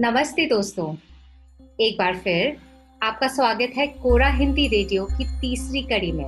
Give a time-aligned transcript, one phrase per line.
[0.00, 0.94] नमस्ते दोस्तों।
[1.80, 2.56] एक बार फिर
[3.02, 6.24] आपका स्वागत है कोरा हिंदी रेडियो की तीसरी कड़ी में।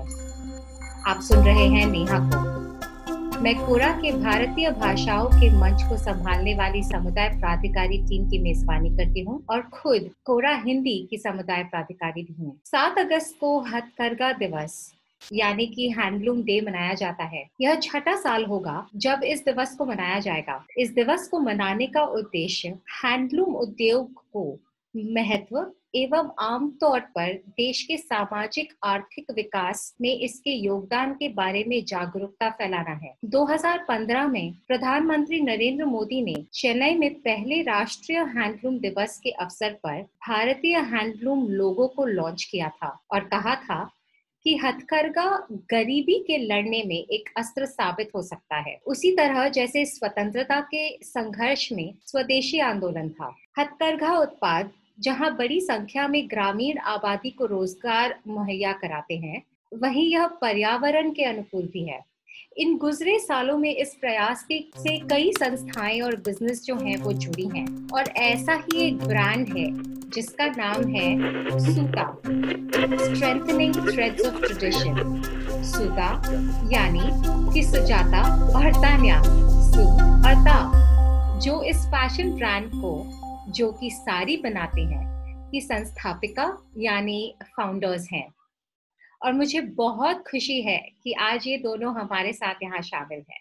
[1.06, 6.54] आप सुन रहे हैं नेहा को। मैं कोरा के भारतीय भाषाओं के मंच को संभालने
[6.54, 12.22] वाली समुदाय प्राधिकारी टीम की मेजबानी करती हूँ और खुद कोरा हिंदी की समुदाय प्राधिकारी
[12.22, 14.92] भी हूँ। सात अगस्त को हथकरघा दिवस।
[15.32, 19.84] यानी कि हैंडलूम डे मनाया जाता है। यह छठा साल होगा जब इस दिवस को
[19.84, 22.68] मनाया जाएगा। इस दिवस को मनाने का उद्देश्य
[23.04, 24.58] हैंडलूम उद्योग को
[24.94, 25.66] महत्व
[25.96, 32.48] एवं आमतौर पर देश के सामाजिक, आर्थिक विकास में इसके योगदान के बारे में जागरूकता
[32.50, 39.30] फैलाना है। 2015 में प्रधानमंत्री नरेंद्र मोदी ने चेन्नई में पहले राष्ट्रीय हैंडलूम दिवस के
[39.30, 43.82] अवसर पर भारतीय हैंडलूम लोगो को लॉन्च किया था और कहा था
[44.44, 45.28] कि हथकरघा
[45.70, 50.88] गरीबी के लड़ने में एक अस्त्र साबित हो सकता है। उसी तरह जैसे स्वतंत्रता के
[51.02, 58.18] संघर्ष में स्वदेशी आंदोलन था। हथकरघा उत्पाद, जहाँ बड़ी संख्या में ग्रामीण आबादी को रोज़गार
[58.28, 62.00] मुहैया कराते हैं, वहीं यह पर्यावरण के अनुकूल भी है।
[62.58, 67.12] इन गुजरे सालों में इस प्रयास के, से कई संस्थाएँ और बिज़नेस जो हैं वो
[67.12, 69.66] जुड़ी हैं। और ऐसा ही एक ब्रांड है,
[70.10, 71.16] जिसका नाम है
[71.60, 72.18] सूता
[73.04, 75.22] स्ट्रेंथनिंग थ्रेड्स ऑफ़ ट्रेडिशन
[75.64, 76.22] सूता
[76.72, 77.00] यानी
[77.54, 78.22] कि सुजाता
[78.56, 78.72] और
[79.62, 80.02] सु
[81.40, 83.06] जो इस फ़ैशन ब्रांड को,
[83.52, 85.02] जो कि सारी बनाते हैं,
[85.50, 88.28] की संस्थापिका यानी फाउंडर्स हैं।
[89.22, 93.40] और मुझे बहुत खुशी है कि आज ये दोनों हमारे साथ यहाँ शामिल हैं।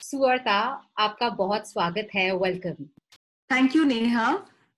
[0.00, 0.58] सुअर्ता
[0.98, 2.84] आपका बहुत स्वागत है। Welcome
[3.50, 4.26] thank you Neha.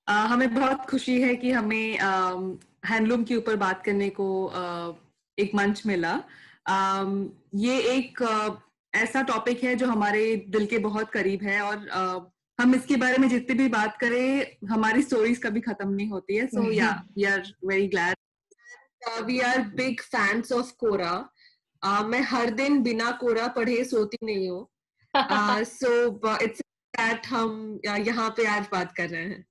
[0.08, 1.98] हमें बहुत खुशी है कि हमें
[2.86, 4.94] हैंडलूम के ऊपर बात करने को uh,
[5.38, 6.14] एक मंच मिला।
[6.70, 8.50] uh, ये एक uh,
[8.92, 12.20] ऐसा टॉपिक है जो हमारे दिल के बहुत करीब है और uh,
[12.58, 16.46] हम इसके बारे में जितनी भी बात करें हमारी स्टोरीज कभी खत्म नहीं होती है।
[16.46, 18.14] So yeah we are very glad
[19.26, 21.14] we are big fans of Quora
[22.04, 24.66] मैं हर दिन बिना कोरा पढ़े सोती नहीं हूँ।
[25.64, 26.60] सो इट्स
[26.94, 29.44] दैट हम यहाँ पे आज बात कर रहे हैं।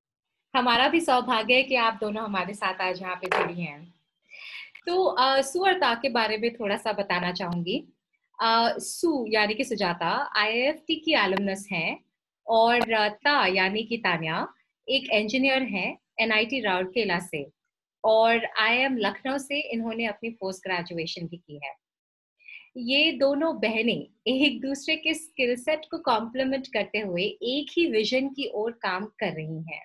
[0.54, 3.94] हमारा भी सौभाग्य है कि आप दोनों हमारे साथ आज यहाँ पे जुड़ी हैं।
[4.88, 5.64] तो uh, सु
[6.02, 7.78] के बारे में थोड़ा सा बताना चाहूँगी।
[8.40, 12.00] Uh, सु यानी कि सुजाता आईआईएफटी की एलुमनस हैं
[12.48, 12.80] और
[13.26, 14.48] ता यानी कि तान्या
[14.88, 17.44] एक इंजीनियर हैं एनआईटी राउरकेला से।
[18.06, 21.74] और आई एम लखनऊ से इन्होंने अपनी पोस्ट ग्रेजुएशन भी की है।
[22.78, 28.28] ये दोनों बहनें एक दूसरे के स्किल सेट को कॉम्प्लीमेंट करते हुए एक ही विजन
[28.30, 29.84] की ओर काम कर रही हैं।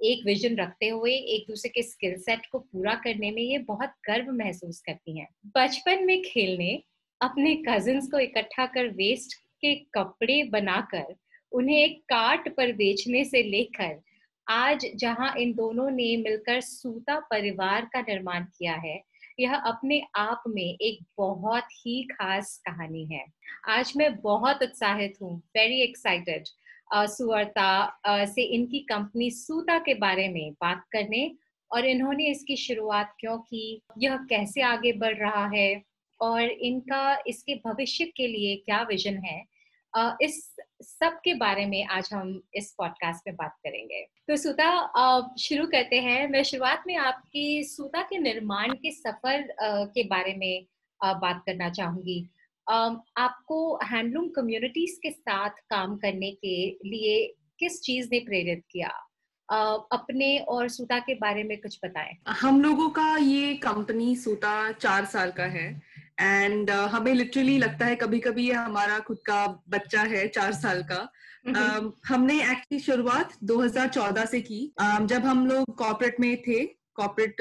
[0.00, 3.92] एक विजन रखते हुए, एक दूसरे के स्किल सेट को पूरा करने में ये बहुत
[4.06, 6.82] गर्व महसूस करती हैं। बचपन में खेलने,
[7.20, 11.14] अपने कजिन्स को इकट्ठा कर वेस्ट के कपड़े बनाकर,
[11.52, 14.00] उन्हें एक कार्ट पर बेचने से लेकर
[14.48, 19.00] आज जहाँ इन दोनों ने मिलकर सूता परिवार का निर्माण किया है,
[19.40, 23.24] यह अपने आप में एक बहुत ही खास कहानी है।
[23.68, 26.44] आज मैं बहुत उत्साहित हूँ वेरी एक्साइटेड
[27.08, 31.30] सुअरता से इनकी कंपनी सूता के बारे में बात करने
[31.70, 35.82] और इन्होंने इसकी शुरुआत क्यों की, यह कैसे आगे बढ़ रहा है
[36.20, 39.42] और इनका इसके भविष्य के लिए क्या विजन है
[40.22, 45.66] इस सब के बारे में आज हम इस पॉडकास्ट में बात करेंगे। तो सूता शुरू
[45.66, 50.66] करते हैं। मैं शुरुआत में आपकी सूता के निर्माण के सफ़र के बारे में
[51.00, 52.28] बात करना चाहूँगी।
[52.68, 57.26] आपको हैंडलूम कम्युनिटीज के साथ काम करने के लिए
[57.58, 58.92] किस चीज़ ने प्रेरित किया?
[59.92, 65.04] अपने और सूता के बारे में कुछ बताएँ। हम लोगों का ये कंपनी सूता चार
[65.04, 65.85] साल का है।
[66.20, 70.52] एंड uh, हमें लिटरली लगता है कभी कभी ये हमारा खुद का बच्चा है चार
[70.52, 71.12] साल का।
[71.48, 77.36] Uh, हमने एक्चुअली शुरुआत 2014 से की। Uh, जब हम लोग कॉर्पोरेट में थे कॉर्पोरेट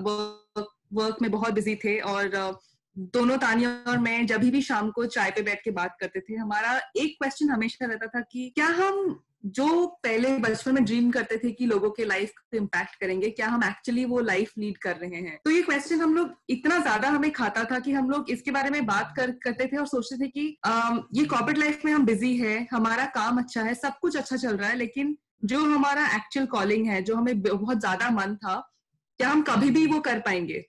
[0.00, 2.54] वर्क, वर्क में बहुत बिज़ी थे और uh,
[2.98, 6.34] दोनों तानिया और मैं जब भी शाम को चाय पे बैठ के बात करते थे
[6.34, 11.38] हमारा एक क्वेश्चन हमेशा रहता था कि क्या हम जो पहले बचपन में ड्रीम करते
[11.38, 14.96] थे कि लोगों के लाइफ को इम्पैक्ट करेंगे क्या हम एक्चुअली वो लाइफ लीड कर
[14.96, 15.40] रहे हैं?
[15.44, 18.70] तो ये क्वेश्चन हम लोग इतना ज़्यादा हमें खाता था कि हम लोग इसके बारे
[18.70, 22.06] में बात कर करते थे और सोचते थे कि आ, ये कॉर्पोरेट लाइफ में हम
[22.06, 26.16] बिज़ी है हमारा काम अच्छा है सब कुछ अच्छा चल रहा है लेकिन जो हमारा
[26.16, 28.72] एक्चुअल कॉलिंग है जो हमें बहुत ज़्यादा मन था
[29.18, 30.66] क्या हम कभी भी वो कर पाएँगे?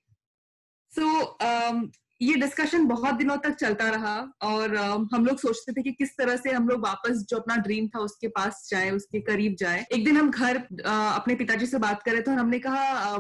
[0.92, 4.76] सो so, ये डिस्कशन बहुत दिनों तक चलता रहा और
[5.14, 8.00] हम लोग सोचते थे कि किस तरह से हम लोग वापस जो अपना ड्रीम था
[8.00, 10.58] उसके पास जाए, उसके करीब जाए। एक दिन हम घर
[10.88, 13.18] अपने पिताजी से बात करे तो हमने कहा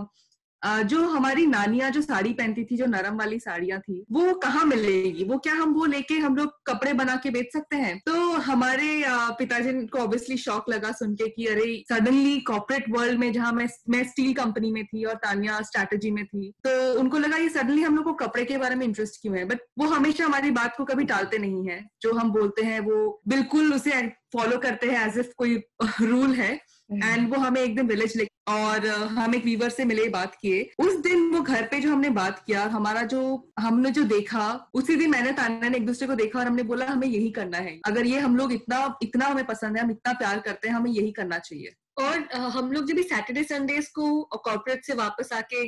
[0.63, 5.23] जो हमारी नानियाँ जो साड़ी पहनती थी जो नरम वाली साड़ियाँ थी वो कहाँ मिलेगी?
[5.23, 7.97] वो क्या हम वो लेके हम लोग कपड़े बना के बेच सकते हैं?
[8.05, 9.03] तो हमारे
[9.39, 13.67] पिताजी को ऑब्वियसली शौक लगा सुन के कि अरे सडनली कॉर्पोरेट वर्ल्ड में जहाँ मैं
[13.89, 17.81] मैं स्टील कंपनी में थी और तानिया स्ट्रैटेजी में थी तो उनको लगा ये सडनली
[17.81, 19.45] हम लोग को कपड़े के बारे में इंटरेस्ट क्यों है?
[19.45, 23.21] बट वो हमेशा हमारी बात को कभी टालते नहीं है। जो हम बोलते हैं वो
[23.27, 25.55] बिल्कुल उसे फॉलो करते हैं एज इफ़ कोई
[26.01, 26.51] रूल है।
[26.91, 30.35] एंड हम्म। वो हमें एक दिन विलेज ले और हम एक वीवर से मिले बात
[30.35, 34.69] किए। उस दिन वो घर पे जो हमने बात किया, हमारा जो, हमने जो देखा,
[34.73, 37.57] उसी दिन मैंने तान्या ने एक दूसरे को देखा और हमने बोला, हमें यही करना
[37.57, 40.75] है। अगर ये हम लोग इतना इतना हमें पसंद है, हम इतना प्यार करते हैं,
[40.75, 45.33] हमें यही करना चाहिए। और हम लोग जब भी सैटरडे संडेज को कॉर्पोरेट से वापस
[45.33, 45.65] आके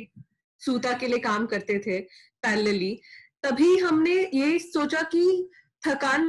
[0.60, 1.98] सूता के लिए काम करते थे
[2.42, 3.00] पैरेलली
[3.42, 5.50] तभी हमने ये सोचा कि
[5.86, 6.22] थकान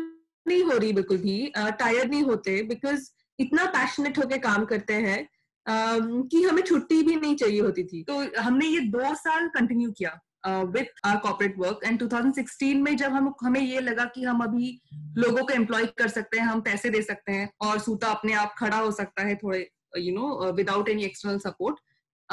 [0.48, 3.10] नहीं हो रही बिल्कुल भी टायर्ड नहीं होते बिकॉज़
[3.40, 5.28] इतना पैशनेट होके काम करते हैं
[5.70, 10.20] कि हमें छुट्टी भी नहीं चाहिए होती थी। तो हमने ये दो साल कंटिन्यू किया
[10.48, 14.82] with our corporate work and 2016 में जब हम, हमें ये लगा कि हम अभी
[15.18, 18.56] लोगों को एम्प्लॉय कर सकते हैं, हम पैसे दे सकते हैं और सूता अपने आप
[18.58, 19.68] खड़ा हो सकता है थोड़े
[19.98, 21.80] you know without any external support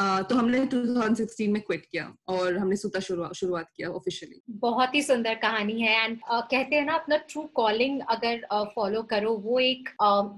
[0.01, 5.35] तो हमने 2016 में क्विट किया और हमने सूता शुरुआत किया ऑफिशियली बहुत ही सुंदर
[5.35, 9.59] कहानी है एंड uh, कहते हैं ना अपना ट्रू कॉलिंग अगर फॉलो uh, करो वो
[9.59, 9.89] एक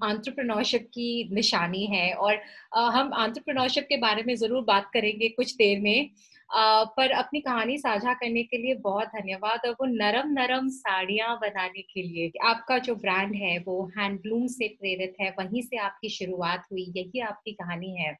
[0.04, 2.34] एंटरप्रेन्योरशिप uh, की निशानी है और
[2.78, 6.10] uh, हम एंटरप्रेन्योरशिप के बारे में ज़रूर बात करेंगे कुछ देर में।
[6.54, 11.82] पर अपनी कहानी साझा करने के लिए बहुत धन्यवाद और वो नरम नरम साड़ियाँ बनाने
[11.82, 16.66] के लिए। आपका जो ब्रांड है, वो हैंडलूम से प्रेरित है, वहीं से आपकी शुरुआत
[16.72, 18.12] हुई, यही आपकी कहानी है।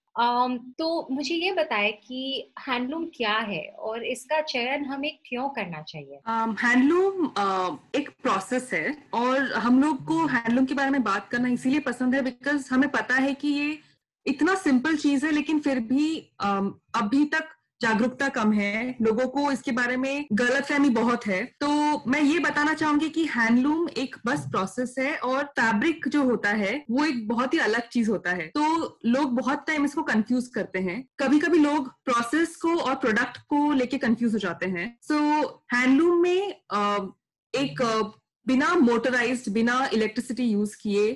[0.79, 6.19] तो मुझे ये बताए कि हैंडलूम क्या है और इसका चयन हमें क्यों करना चाहिए?
[6.61, 7.25] हैंडलूम
[7.97, 12.15] एक प्रोसेस है और हम लोग को हैंडलूम के बारे में बात करना इसीलिए पसंद
[12.15, 13.79] है बिकॉज़ हमें पता है कि ये
[14.27, 17.49] इतना सिंपल चीज़ है, लेकिन फिर भी अभी तक
[17.83, 21.69] जागरूकता कम है लोगों को इसके बारे में गलत फहमी बहुत है। तो
[22.11, 26.73] मैं ये बताना चाहूँगी कि हैंडलूम एक बस प्रोसेस है और फैब्रिक जो होता है
[26.91, 30.79] वो एक बहुत ही अलग चीज़ होता है। तो लोग बहुत टाइम इसको कंफ्यूज करते
[30.81, 35.15] हैं। कभी कभी लोग प्रोसेस को और प्रोडक्ट को लेके कंफ्यूज हो जाते हैं। सो
[35.15, 36.55] so, हैंडलूम में
[37.55, 37.83] एक
[38.47, 41.13] बिना मोटराइज बिना इलेक्ट्रिसिटी यूज़ किए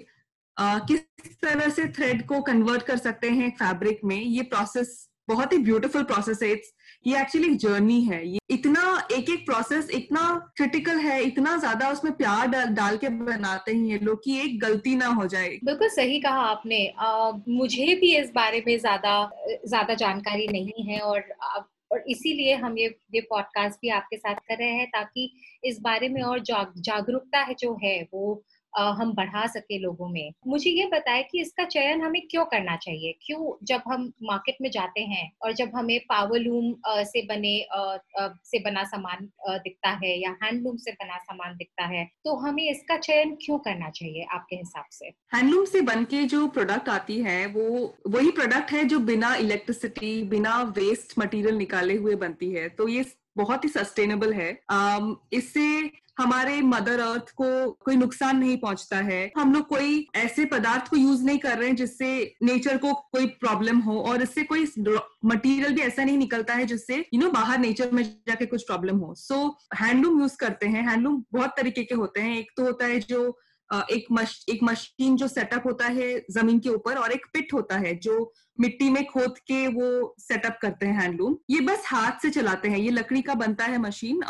[0.56, 1.00] किस
[1.42, 4.92] तरह से थ्रेड को कन्वर्ट कर सकते हैं फैब्रिक में ये प्रोसेस
[5.28, 6.50] बहुत ही ब्यूटीफुल प्रोसेस है.
[6.52, 6.72] इट्स
[7.06, 8.26] ये एक्चुअली एक जर्नी है.
[8.28, 8.82] ये इतना
[9.12, 10.22] एक एक प्रोसेस इतना
[10.56, 14.60] क्रिटिकल है इतना ज़्यादा उसमें प्यार डाल, डाल के बनाते हैं ये लोग कि एक
[14.60, 15.48] गलती ना हो जाए.
[15.64, 16.86] बिल्कुल सही कहा आपने.
[16.98, 19.30] आ, मुझे भी इस बारे में ज़्यादा
[19.66, 21.34] ज़्यादा जानकारी नहीं है और
[21.92, 25.30] और इसीलिए हम ये ये पॉडकास्ट भी आपके साथ कर रहे हैं ताकि
[25.64, 28.42] इस बारे में और जाग, जागरूकता है जो है वो
[28.74, 33.12] हम बढ़ा सके लोगों में। मुझे ये बताए कि इसका चयन हमें क्यों करना चाहिए?
[33.22, 37.54] क्यों जब हम मार्केट में जाते हैं और जब हमें पावरलूम से बने
[38.44, 42.96] से बना सामान दिखता है या हैंडलूम से बना सामान दिखता है तो हमें इसका
[42.98, 45.06] चयन क्यों करना चाहिए आपके हिसाब से?
[45.34, 50.22] हैंडलूम से बन के जो प्रोडक्ट आती है, वो, वही प्रोडक्ट है जो बिना इलेक्ट्रिसिटी
[50.28, 53.04] बिना वेस्ट मटेरियल निकाले हुए बनती है। तो ये
[53.36, 54.50] बहुत ही सस्टेनेबल है।
[55.32, 55.66] इससे
[56.18, 60.96] हमारे मदर अर्थ को कोई नुकसान नहीं पहुँचता है। हम लोग कोई ऐसे पदार्थ को
[60.96, 62.10] यूज़ नहीं कर रहे हैं जिससे
[62.42, 64.66] नेचर को कोई प्रॉब्लम हो और इससे कोई
[65.24, 68.98] मटेरियल भी ऐसा नहीं निकलता है जिससे यू नो बाहर नेचर में जाके कुछ प्रॉब्लम
[68.98, 69.48] हो। सो
[69.80, 73.38] हैंडलूम यूज़ करते हैं। हैंडलूम बहुत तरीके के होते हैं। एक तो होता है जो
[73.70, 77.76] एक मश, एक मशीन जो सेटअप होता है ज़मीन के ऊपर और एक पिट होता
[77.76, 82.30] है जो मिट्टी में खोद के वो सेटअप करते हैं हैंडलूम ये बस हाथ से
[82.30, 84.22] चलाते हैं। ये लकड़ी का बनता है मशीन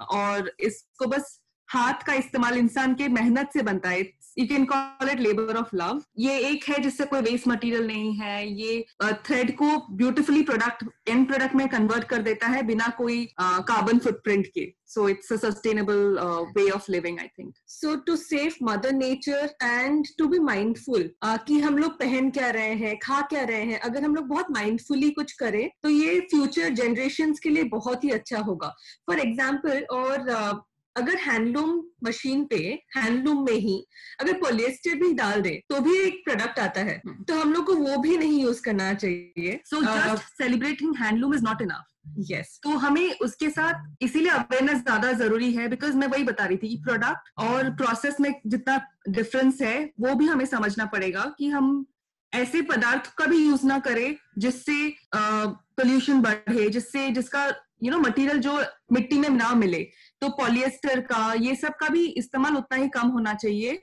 [0.00, 5.10] और इसको बस हाथ का इस्तेमाल इंसान के मेहनत से बनता है। You can call
[5.10, 8.84] it labour of love ये एक है जिससे कोई वेस्ट मटेरियल नहीं है। ये
[9.26, 14.46] थ्रेड को ब्यूटिफुली प्रोडक्ट एंड प्रोडक्ट में कन्वर्ट कर देता है बिना कोई कार्बन फुटप्रिंट
[14.54, 16.18] के। So it's a sustainable
[16.56, 21.58] way of living I think so to save mother nature and to be mindful कि
[21.60, 25.10] हम लोग पहन क्या रहे हैं खा क्या रहे हैं अगर हम लोग बहुत माइंडफुली
[25.10, 28.74] कुछ करें तो ये फ्यूचर जनरेशन के लिए बहुत ही अच्छा होगा।
[29.06, 30.56] फॉर एग्ज़ाम्पल और uh,
[30.96, 32.56] अगर हैंडलूम मशीन पे
[32.96, 33.86] हैंडलूम में ही
[34.20, 37.26] अगर पोलिएस्टर भी डाल दे तो भी एक प्रोडक्ट आता है। hmm.
[37.28, 41.44] तो हम लोग को वो भी नहीं यूज़ करना चाहिए। So just celebrating handloom is
[41.44, 41.84] not enough
[42.30, 46.56] yes तो हमें उसके साथ इसीलिए अवेयरनेस ज़्यादा ज़रूरी है बिकॉज़ मैं वही बता रही
[46.56, 51.86] थी प्रोडक्ट और प्रोसेस में जितना डिफरेंस है वो भी हमें समझना पड़ेगा कि हम
[52.34, 57.48] ऐसे पदार्थ का भी यूज़ ना करें जिससे पोल्यूशन बढ़े जिससे जिसका
[57.82, 58.58] यू नो मटेरियल जो
[58.92, 59.82] मिट्टी में ना मिले
[60.20, 63.80] तो पॉलिएस्टर का, ये सब का भी इस्तेमाल उतना ही कम होना चाहिए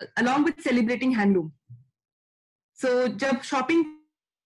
[0.00, 1.50] along with celebrating handloom
[2.78, 3.84] so जब शॉपिंग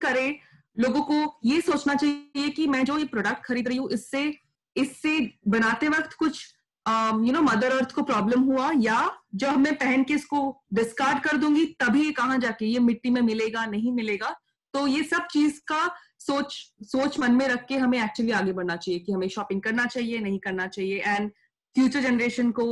[0.00, 0.38] करें,
[0.76, 4.35] लोगों को ये सोचना चाहिए कि मैं जो ये प्रोडक्ट खरीद रही हूँ, इससे
[4.76, 5.18] इससे
[5.49, 6.38] बनाते वक्त कुछ
[6.87, 10.40] यू नो मदर अर्थ को प्रॉब्लम हुआ, या जब मैं पहन के इसको
[10.75, 14.35] डिस्कार्ड कर दूँगी, तभी कहाँ जाके ये मिट्टी में मिलेगा, नहीं मिलेगा
[14.75, 15.87] तो ये सब चीज़ का
[16.19, 19.87] सोच सोच मन में रख के हमें एक्चुअली आगे बढ़ना चाहिए कि हमें शॉपिंग करना
[19.87, 21.31] चाहिए नहीं करना चाहिए। एंड
[21.76, 22.67] फ्यूचर जनरेशन को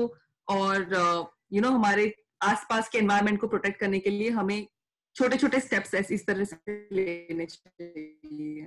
[0.48, 4.30] और you uh, know you know, हमारे आसपास के एनवायरमेंट को प्रोटेक्ट करने के लिए
[4.30, 4.66] हमें
[5.16, 6.56] छोटे छोटे स्टेप्स ऐसे इस तरह से
[6.92, 8.66] लेने चाहिए।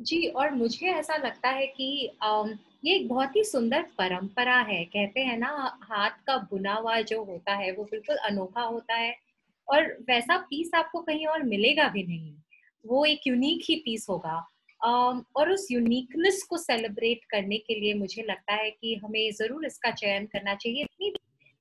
[0.00, 1.84] जी और मुझे ऐसा लगता है कि
[2.84, 7.22] ये एक बहुत ही सुंदर परंपरा है। कहते हैं ना हाथ का बुना हुआ जो
[7.24, 9.27] होता है वो बिल्कुल अनोखा होता है।
[9.68, 12.34] और वैसा पीस आपको कहीं और मिलेगा भी नहीं।
[12.84, 14.44] वो एक यूनिक ही पीस होगा।
[15.36, 19.90] और उस यूनिकनेस को सेलिब्रेट करने के लिए मुझे लगता है कि हमें ज़रूर इसका
[19.92, 21.12] चयन करना चाहिए। इतनी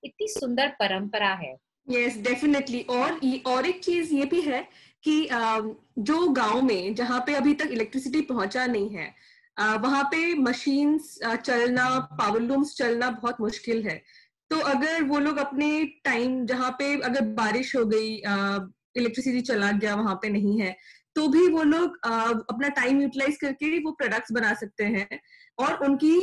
[0.04, 1.56] इतनी सुंदर परंपरा है।
[1.88, 4.62] यस yes, डेफिनेटली और और एक चीज़ ये भी है
[5.04, 5.28] कि
[6.02, 9.14] जो गाँव में जहाँ पे अभी तक इलेक्ट्रिसिटी पहुँचा नहीं है
[9.58, 11.88] वहाँ पे मशीन्स चलना
[12.20, 14.02] पावर लूम्स चलना बहुत मुश्किल है।
[14.52, 15.70] तो अगर वो लोग अपने
[16.04, 18.16] टाइम जहाँ पे अगर बारिश हो गई
[18.98, 20.76] इलेक्ट्रिसिटी चला गया वहाँ पे नहीं है
[21.16, 25.20] तो भी वो लोग अपना टाइम यूटिलाइज करके वो प्रोडक्ट्स बना सकते हैं
[25.60, 26.16] और उनकी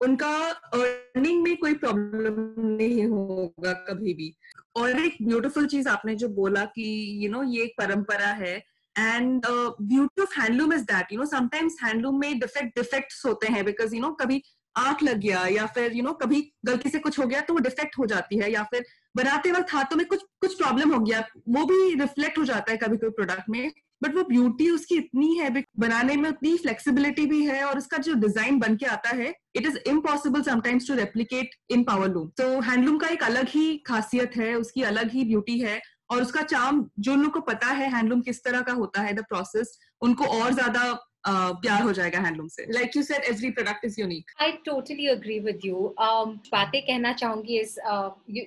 [0.00, 0.30] उनका
[0.74, 4.34] अर्निंग में कोई प्रॉब्लम नहीं होगा कभी भी।
[4.76, 6.84] और एक ब्यूटीफुल चीज़ आपने जो बोला कि
[7.16, 8.56] यू you नो know, ये एक परंपरा है
[8.98, 13.64] and beauty of handloom is that you know sometimes handloom में डिफेक्ट डिफेक्ट्स होते हैं
[13.64, 14.42] बिकॉज़ यू नो कभी
[14.76, 17.40] आँख लग गया या फिर यू you नो know, कभी गलती से कुछ हो गया
[17.40, 18.84] तो वो डिफेक्ट हो जाती है या फिर
[19.16, 22.76] बनाते वक्त हाथों में कुछ कुछ प्रॉब्लम हो गया वो भी रिफ्लेक्ट हो जाता है
[22.78, 23.70] कभी कोई प्रोडक्ट में
[24.02, 28.14] बट वो ब्यूटी उसकी इतनी है बनाने में उतनी फ्लेक्सिबिलिटी भी है और उसका जो
[28.16, 32.48] डिज़ाइन बन के आता है it is impossible sometimes to replicate in power loom तो
[32.60, 36.84] हैंडलूम का एक अलग ही खासियत है उसकी अलग ही ब्यूटी है और उसका चार्म
[37.00, 40.52] जो लोग को पता है हैंडलूम किस तरह का होता है द प्रोसेस उनको और
[40.54, 40.82] ज़्यादा
[41.26, 45.38] प्यार हो जाएगा हैंडलूम से। Like you said every product is unique I totally agree
[45.40, 47.74] with you बातें कहना चाहूँगी इस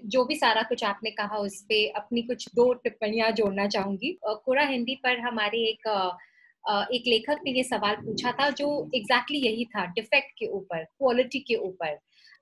[0.08, 4.64] जो भी सारा कुछ आपने कहा उस पे अपनी कुछ दो टिप्पणियाँ जोड़ना चाहूँगी। कोरा
[4.66, 9.46] हिंदी पर हमारे एक uh, एक लेखक ने ये सवाल पूछा था जो एग्जैक्टली exactly
[9.46, 11.98] यही था डिफेक्ट के ऊपर क्वालिटी के ऊपर।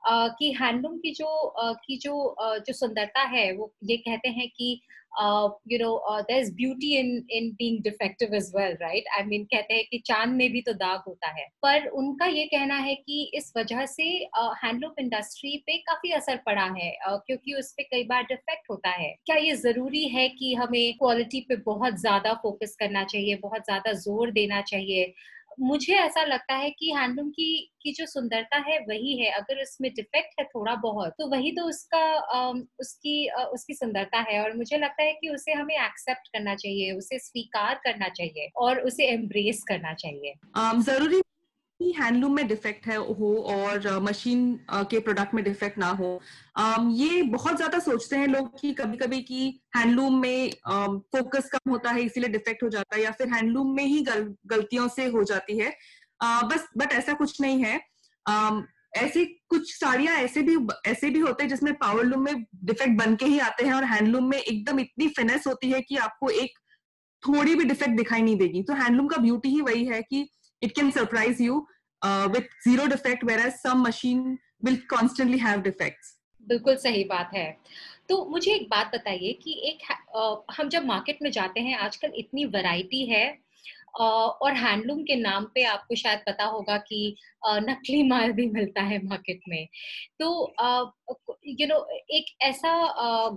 [0.07, 1.53] कि हैंडलूम की जो
[1.85, 4.79] की जो जो सुंदरता है, वो ये कहते हैं कि
[5.71, 9.73] you know there is beauty in in being defective as well right I mean कहते
[9.73, 13.21] हैं कि चाँद में भी तो दाग होता है। पर उनका ये कहना है कि
[13.35, 14.03] इस वजह से
[14.63, 19.09] हैंडलूम इंडस्ट्री पे काफ़ी असर पड़ा है क्योंकि उस पर कई बार डिफेक्ट होता है।
[19.25, 23.93] क्या ये ज़रूरी है कि हमें क्वालिटी पे बहुत ज़्यादा फोकस करना चाहिए, बहुत ज़्यादा
[23.95, 25.13] ज़ोर देना चाहिए?
[25.59, 27.47] मुझे ऐसा लगता है कि हैंडलूम की
[27.81, 31.67] की जो सुंदरता है वही है, अगर उसमें डिफेक्ट है थोड़ा बहुत तो वही तो
[31.69, 32.03] उसका
[32.79, 37.19] उसकी उसकी सुंदरता है। और मुझे लगता है कि उसे हमें एक्सेप्ट करना चाहिए, उसे
[37.19, 40.33] स्वीकार करना चाहिए और उसे एम्ब्रेस करना चाहिए।
[40.81, 41.21] ज़रूरी
[41.79, 44.59] ही हैंडलूम में डिफेक्ट है हो और मशीन
[44.91, 46.19] के प्रोडक्ट में डिफेक्ट ना हो।
[46.91, 51.91] ये बहुत ज़्यादा सोचते हैं लोग कि कभी कभी कि हैंडलूम में फोकस कम होता
[51.91, 55.23] है इसीलिए डिफेक्ट हो जाता है या फिर हैंडलूम में ही गल, गलतियों से हो
[55.23, 55.69] जाती है।
[56.21, 57.79] बस बट ऐसा कुछ नहीं है।
[58.97, 63.15] ऐसे कुछ साड़ियाँ ऐसे भी ऐसे भी होते हैं जिसमें पावर लूम में डिफेक्ट बन
[63.15, 66.57] के ही आते हैं और हैंडलूम में एकदम इतनी फिनेस होती है कि आपको एक
[67.23, 70.27] थोड़ी भी डिफेक्ट दिखाई नहीं देगी। तो हैंडलूम का ब्यूटी ही वही है कि
[70.61, 71.67] it can surprise you
[72.01, 76.13] uh, with zero defect whereas some machine will constantly have defects
[76.47, 77.57] बिल्कुल सही बात है
[78.09, 79.79] तो मुझे एक बात बताइए कि एक
[80.51, 83.25] हम जब मार्केट में जाते हैं आजकल इतनी वैरायटी है
[83.97, 88.97] और हैंडलूम के नाम पे आपको शायद पता होगा कि नकली माल भी मिलता है
[89.05, 89.67] मार्केट में।
[90.19, 90.53] तो
[91.49, 91.77] यू नो
[92.11, 92.71] एक ऐसा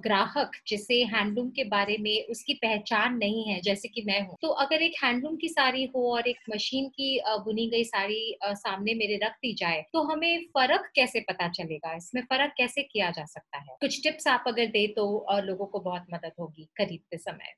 [0.04, 4.48] ग्राहक जिसे हैंडलूम के बारे में उसकी पहचान नहीं है, जैसे कि मैं हूँ तो
[4.64, 9.18] अगर एक हैंडलूम की साड़ी हो और एक मशीन की बुनी गई साड़ी सामने मेरे
[9.24, 11.94] रख दी जाए तो हमें फ़र्क कैसे पता चलेगा?
[11.96, 13.76] इसमें फ़र्क कैसे किया जा सकता है?
[13.80, 15.06] कुछ टिप्स आप अगर दे तो
[15.42, 17.54] लोगों को बहुत मदद होगी खरीदते समय।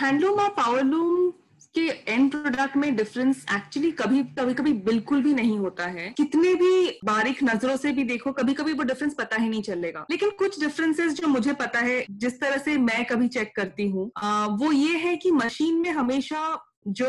[0.00, 1.32] हैंडलूम और पावरलूम
[1.74, 6.54] के एंड प्रोडक्ट में डिफरेंस एक्चुअली कभी कभी कभी बिल्कुल भी नहीं होता है। कितने
[6.54, 10.30] भी बारीक नज़रों से भी देखो कभी कभी वो डिफरेंस पता ही नहीं चलेगा। लेकिन
[10.38, 14.10] कुछ डिफरेंसेस जो मुझे पता है जिस तरह से मैं कभी चेक करती हूँ
[14.58, 16.42] वो ये है कि मशीन में हमेशा
[16.88, 17.08] जो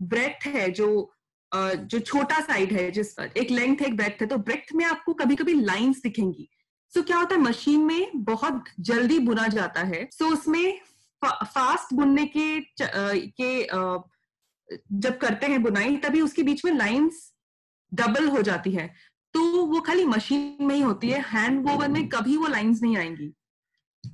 [0.00, 0.88] ब्रेथ है जो
[1.52, 5.34] जो छोटा साइड है जिस एक लेंथ एक ब्रेथ है तो ब्रेथ में आपको कभी
[5.36, 6.48] कभी लाइंस दिखेंगी।
[6.92, 10.80] सो so, क्या होता है मशीन में बहुत जल्दी बुना जाता है। सो so, उसमें
[11.24, 12.60] फास्ट बुनने के
[13.40, 13.66] के
[14.92, 17.32] जब करते हैं बुनाई, तभी उसके बीच में लाइंस
[17.92, 18.86] डबल हो जाती है।
[19.34, 22.96] तो वो खाली मशीन में ही होती है, हैंड वोवन में कभी वो लाइंस नहीं
[22.96, 23.32] आएँगी।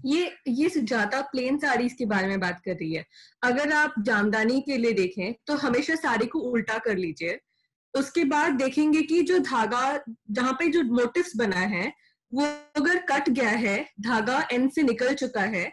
[0.04, 3.04] ये ये सुजाता प्लेन साड़ीज के बारे में बात कर रही है।
[3.42, 7.38] अगर आप जामदानी के लिए देखें तो हमेशा साड़ी को उल्टा कर लीजिए।
[7.94, 11.92] उसके बाद देखेंगे कि जो धागा, जहाँ पे जो मोटिव्स बना है,
[12.32, 12.44] वो
[12.76, 15.72] अगर कट गया है, धागा एंड से निकल चुका है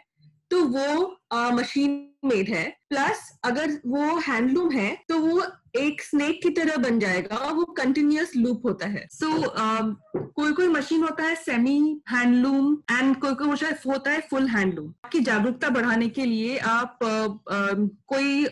[0.50, 5.42] तो वो मशीन मेड है। प्लस अगर वो हैंडलूम है तो वो
[5.76, 9.94] एक स्नेक की तरह बन जाएगा वो कंटिन्यूस लूप होता है। सो so, uh,
[10.36, 14.88] कोई कोई मशीन होता है सेमी हैंडलूम एंड कोई कोई मशीन होता है फुल हैंडलूम
[15.04, 18.46] आपकी जागरूकता बढ़ाने के लिए आप uh, uh, कोई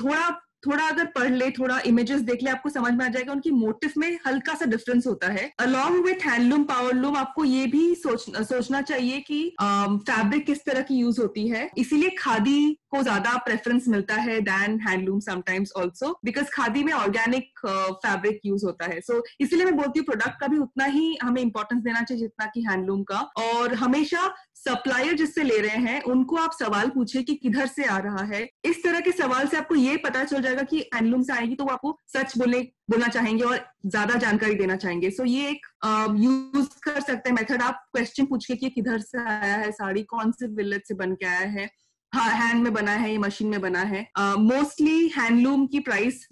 [0.00, 0.28] थोड़ा
[0.66, 3.92] थोड़ा अगर पढ़ ले थोड़ा इमेजेस देख ले आपको समझ में आ जाएगा उनकी मोटिव
[3.98, 8.80] में हल्का सा डिफरेंस होता है। अलॉन्ग विथ हैंडलूम पावरलूम आपको ये भी सोच सोचना
[8.82, 13.88] चाहिए कि फैब्रिक um, किस तरह की यूज़ होती है। इसीलिए खादी को ज़्यादा प्रेफरेंस
[13.88, 19.12] मिलता है than handloom sometimes also because khadi में ऑर्गेनिक फैब्रिक यूज़ होता है। सो
[19.12, 22.46] so, इसीलिए मैं बोलती हूँ प्रोडक्ट का भी उतना ही हमें इंपॉर्टेंस देना चाहिए जितना
[22.54, 24.26] कि हैंडलूम का। और हमेशा
[24.64, 28.42] सप्लायर जिससे ले रहे हैं उनको आप सवाल पूछे कि किधर से आ रहा है।
[28.64, 31.64] इस तरह के सवाल से आपको ये पता चल जाएगा कि हैंडलूम से आएगी तो
[31.64, 35.66] वो आपको सच बोले बोलना चाहेंगे और ज़्यादा जानकारी देना चाहेंगे। सो so, ये एक
[36.18, 40.02] यूज़ कर सकते हैं मेथड आप क्वेश्चन पूछ के कि किधर से आया है साड़ी
[40.04, 41.68] कौन से विलेज से बन के आया है।
[42.12, 46.26] हाँ हैंड में बना है ये मशीन में बना है। मोस्टली हैंडलूम की प्राइस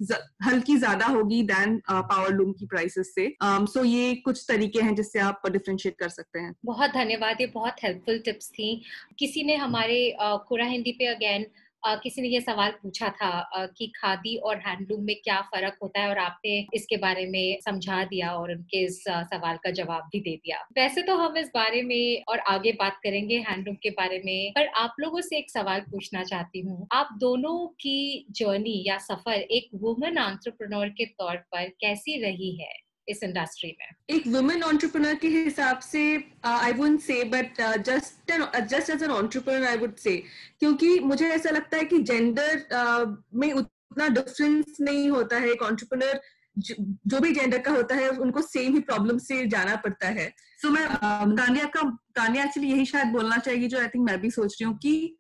[0.45, 5.19] हल्की ज़्यादा होगी देन पावर लूम की प्राइसेस से। सो ये कुछ तरीके हैं जिससे
[5.21, 8.71] आप डिफ्रेंशिएट कर सकते हैं। बहुत धन्यवाद ये बहुत हेल्पफुल टिप्स थी।
[9.19, 11.47] किसी ने हमारे uh, हिंदी पे अगेन
[11.85, 16.09] किसी ने ये सवाल पूछा था कि खादी और हैंडलूम में क्या फ़र्क होता है
[16.09, 20.37] और आपने इसके बारे में समझा दिया और उनके इस सवाल का जवाब भी दे
[20.37, 24.53] दिया। वैसे तो हम इस बारे में और आगे बात करेंगे हैंडलूम के बारे में,
[24.53, 29.41] पर आप लोगों से एक सवाल पूछना चाहती हूँ। आप दोनों की जर्नी या सफ़र
[29.53, 32.73] एक वुमेन आंट्रप्रनोर के तौर पर कैसी रही है?
[33.09, 36.03] इस इंडस्ट्री में। एक वुमेन ऑन्टरप्रनर के हिसाब से
[36.45, 38.33] I would say but just
[38.71, 40.17] just as an entrepreneur I would say
[40.61, 45.63] क्योंकि मुझे ऐसा लगता है कि जेंडर uh, में उतना डिफरेंस नहीं होता है। एक
[45.63, 46.21] ऑन्टरप्रनर
[46.59, 50.29] जो भी जेंडर का होता है उनको सेम ही प्रॉब्लम से जाना पड़ता है।
[50.63, 51.83] सो so, मैं um, तानिया का
[52.15, 55.17] तानिया एक्चुअली यही शायद बोलना चाहिए जो आई थिंक मैं भी सोच रही हूँ कि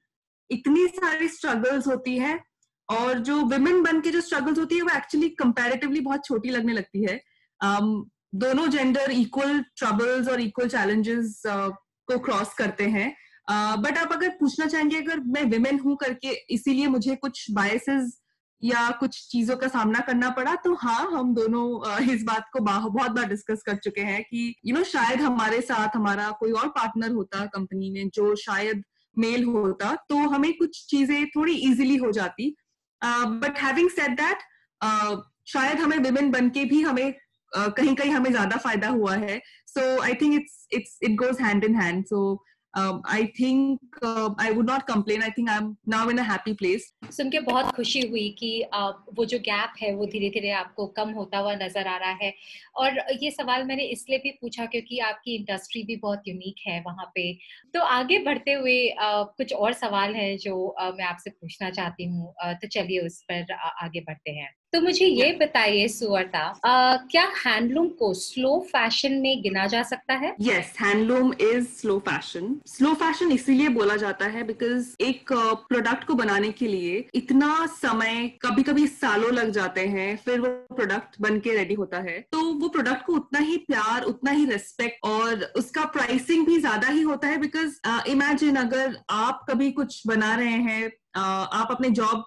[0.51, 2.39] इतनी सारी स्ट्रगल्स होती है
[2.89, 6.73] और जो विमेन बन के जो स्ट्रगल्स होती है वो एक्चुअली कंपैरेटिवली बहुत छोटी लगने
[6.73, 7.21] लगती है।
[7.61, 11.71] Um, दोनों जेंडर इक्वल ट्रबल्स और इक्वल चैलेंजेस uh,
[12.09, 13.11] को क्रॉस करते हैं।
[13.51, 18.19] बट uh, आप अगर पूछना चाहेंगे अगर मैं विमेन हूँ करके इसीलिए मुझे कुछ बायसेस
[18.63, 22.61] या कुछ चीज़ों का सामना करना पड़ा तो हाँ हम दोनों uh, इस बात को
[22.61, 26.31] बहुत बार डिस्कस कर चुके हैं कि यू you नो know, शायद हमारे साथ हमारा
[26.31, 28.83] कोई और पार्टनर होता कंपनी में जो शायद
[29.19, 32.55] मेल होता तो हमें कुछ चीज़ें थोड़ी इजीली हो जाती।
[33.03, 34.39] बट हैविंग सेड दैट
[35.47, 37.15] शायद हमें विमेन बन के भी हमें
[37.53, 41.65] कहीं कहीं हमें ज़्यादा फ़ायदा हुआ है। So I think it's it's it goes hand
[41.65, 44.05] in hand so I think
[44.41, 47.71] I would not complain I think I am now in happy place सुन के बहुत
[47.77, 48.51] खुशी हुई कि
[49.15, 52.33] वो जो गैप है, वो धीरे धीरे आपको कम होता हुआ नज़र आ रहा है।
[52.77, 57.11] और ये सवाल मैंने इसलिए भी पूछा क्योंकि आपकी इंडस्ट्री भी बहुत यूनिक है वहाँ
[57.15, 57.33] पे।
[57.75, 62.69] तो आगे बढ़ते हुए कुछ और सवाल हैं जो मैं आपसे पूछना चाहती हूँ। तो
[62.69, 66.43] चलिए उस पर आगे बढ़ते हैं। तो मुझे ये बताइए सुअरता
[67.11, 70.35] क्या हैंडलूम को स्लो फ़ैशन में गिना जा सकता है?
[70.41, 76.15] Yes handloom is slow fashion slow fashion इसीलिए बोला जाता है बिकॉज़ एक प्रोडक्ट को
[76.15, 81.41] बनाने के लिए इतना समय कभी कभी सालों लग जाते हैं फिर वो प्रोडक्ट बन
[81.41, 85.45] के रेडी होता है। तो वो प्रोडक्ट को उतना ही प्यार उतना ही रेस्पेक्ट और
[85.57, 87.81] उसका प्राइसिंग भी ज़्यादा ही होता है बिकॉज़
[88.11, 92.25] इमेजिन uh, अगर आप कभी कुछ बना रहे हैं uh, आप अपने जॉब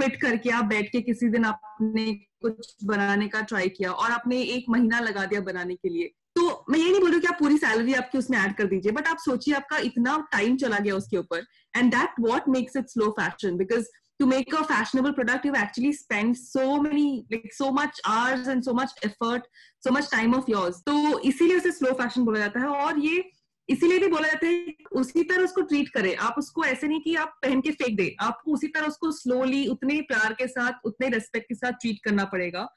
[0.00, 4.40] क्विट करके आप बैठ के किसी दिन आपने कुछ बनाने का ट्राई किया और आपने
[4.42, 7.36] एक महीना लगा दिया बनाने के लिए। तो मैं ये नहीं बोल रही कि आप
[7.38, 10.94] पूरी सैलरी आपकी उसमें ऐड कर दीजिए बट आप सोचिए आपका इतना टाइम चला गया
[10.96, 13.88] उसके ऊपर। And that what makes it slow fashion because
[14.20, 18.66] to make a fashionable product, you've actually spent so many, like, so much hours and
[18.66, 19.46] so much effort,
[19.86, 23.22] so much time of yours तो इसीलिए उसे slow fashion बोला जाता है। और ये
[23.70, 27.14] इसीलिए भी बोला जाता है उसी तरह उसको ट्रीट करें। आप उसको ऐसे नहीं कि
[27.14, 31.08] आप पहन के फेंक दे। आपको उसी तरह उसको स्लोली उतने प्यार के साथ उतने
[31.08, 32.68] रेस्पेक्ट के साथ ट्रीट करना पड़ेगा।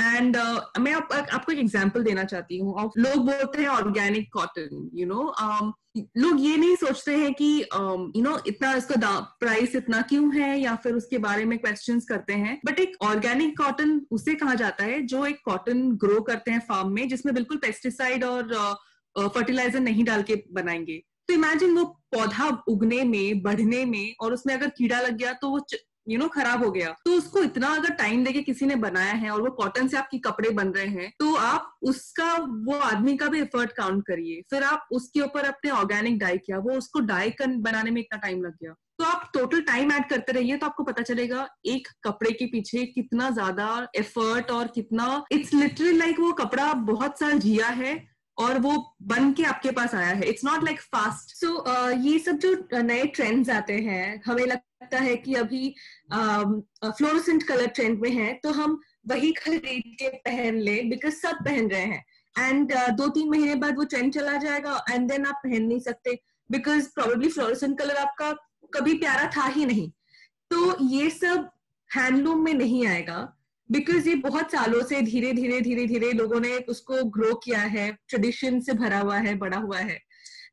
[0.00, 4.90] एंड uh, मैं आप, आपको एक एग्ज़ाम्पल देना चाहती हूँ। लोग बोलते हैं ऑर्गेनिक कॉटन
[4.94, 5.22] यू नो
[5.96, 10.00] लोग ये नहीं सोचते हैं कि you um, know you know, इतना इसका प्राइस इतना
[10.02, 10.60] क्यों है?
[10.60, 14.84] या फिर उसके बारे में क्वेश्चंस करते हैं। बट एक ऑर्गेनिक कॉटन उसे कहा जाता
[14.84, 18.74] है जो एक कॉटन ग्रो करते हैं फार्म में जिसमें बिल्कुल पेस्टिसाइड और uh,
[19.18, 24.54] फर्टिलाइज़र नहीं डाल के बनाएँगे। तो इमेजिन वो पौधा उगने में, बढ़ने में और उसमें
[24.54, 25.64] अगर कीड़ा लग गया तो वो
[26.08, 29.30] यू नो खराब हो गया। तो उसको इतना अगर टाइम देके किसी ने बनाया है
[29.30, 33.28] और वो कॉटन से आपकी कपड़े बन रहे हैं तो आप उसका, वो आदमी का
[33.28, 37.34] भी एफर्ट काउंट करिए। फिर आप उसके ऊपर अपने ऑर्गेनिक डाई किया, वो उसको डाई
[37.40, 40.84] बनाने में इतना टाइम लग गया। तो आप टोटल टाइम ऐड करते रहिए तो आपको
[40.84, 46.32] पता चलेगा एक कपड़े के पीछे कितना ज़्यादा एफर्ट और कितना इट्स लिटरली लाइक वो
[46.32, 47.94] कपड़ा बहुत साल जिया है
[48.40, 48.72] और वो
[49.04, 51.48] बन के आपके पास आया है। It's not like fast so
[52.02, 55.74] ये सब जो नए ट्रेंड्स आते हैं हमें लगता है कि अभी
[56.12, 61.68] फ्लोरोसेंट कलर ट्रेंड में है तो हम वही खरीद के पहन ले बिकॉज़ सब पहन
[61.68, 62.04] रहे हैं।
[62.36, 65.80] एंड uh, दो तीन महीने बाद वो ट्रेंड चला जाएगा एंड देन आप पहन नहीं
[65.80, 66.18] सकते
[66.50, 68.30] बिकॉज़ प्रोबेबली फ्लोरोसेंट कलर आपका
[68.74, 69.90] कभी प्यारा था ही नहीं।
[70.50, 71.48] तो ये सब
[71.90, 73.18] हैंडलूम में नहीं आएगा।
[73.70, 77.90] बिकॉज़ ये बहुत सालों से धीरे धीरे धीरे धीरे लोगों ने उसको ग्रो किया है
[78.08, 79.98] ट्रेडिशन से भरा हुआ है बड़ा हुआ है।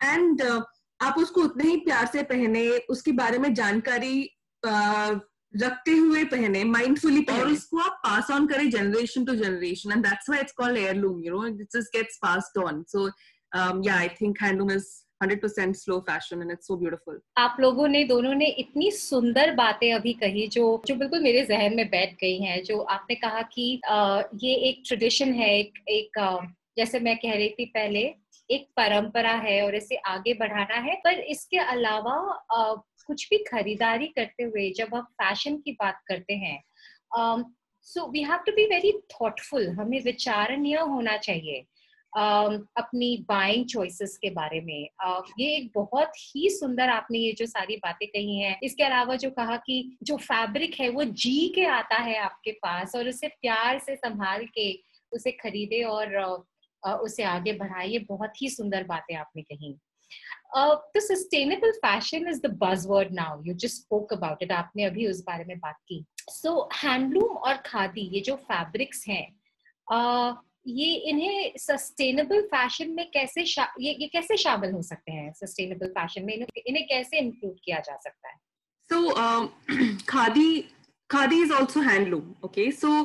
[0.03, 0.61] एंड uh,
[0.99, 4.29] आप उसको उतने ही प्यार से पहने उसके बारे में जानकारी
[4.63, 5.19] uh,
[5.53, 10.05] रखते हुए पहने माइंडफुली पहने। और उसको आप पास ऑन करें generation to generation and
[10.05, 13.07] that's why it's called heirloom you know it just gets passed on so
[13.87, 14.87] yeah I think handloom is
[15.23, 19.91] 100% slow fashion and it's so beautiful आप लोगों ने दोनों ने इतनी सुंदर बातें
[19.93, 23.81] अभी कही जो जो बिल्कुल मेरे जहन में बैठ गई हैं जो आपने कहा कि
[23.87, 26.39] आ, ये एक ट्रेडिशन है एक एक आ,
[26.77, 28.13] जैसे मैं कह रही थी पहले
[28.49, 32.13] एक परंपरा है और इसे आगे बढ़ाना है पर इसके अलावा
[32.51, 32.73] आ,
[33.07, 36.61] कुछ भी खरीदारी करते हुए जब हम फ़ैशन की बात करते हैं
[37.87, 41.65] so we have to be very thoughtful हमें विचारणीय होना चाहिए।
[42.17, 44.87] अपनी बाइंग चॉइसेस के बारे में।
[45.39, 49.29] ये एक बहुत ही सुंदर आपने ये जो सारी बातें कही हैं। इसके अलावा जो
[49.31, 53.79] कहा कि जो फैब्रिक है वो जी के आता है आपके पास और उसे प्यार
[53.79, 54.71] से संभाल के
[55.11, 56.15] उसे खरीदे और
[56.83, 59.73] उसे आगे बढ़ाए ये बहुत ही सुंदर बातें आपने कही।
[60.55, 65.23] तो sustainable fashion is the buzzword now you just spoke about it आपने अभी उस
[65.23, 69.25] बारे में बात की। सो so, हैंडलूम और खादी ये जो फैब्रिक्स हैं
[70.67, 73.41] ये इन्हें सस्टेनेबल फ़ैशन में कैसे
[73.81, 75.33] ये ये कैसे शामिल हो सकते हैं?
[75.33, 78.35] सस्टेनेबल फ़ैशन में इन्हें, कैसे इंक्लूड किया जा सकता है?
[78.89, 80.61] So so, khadi
[81.09, 83.03] khadi is also handloom okay so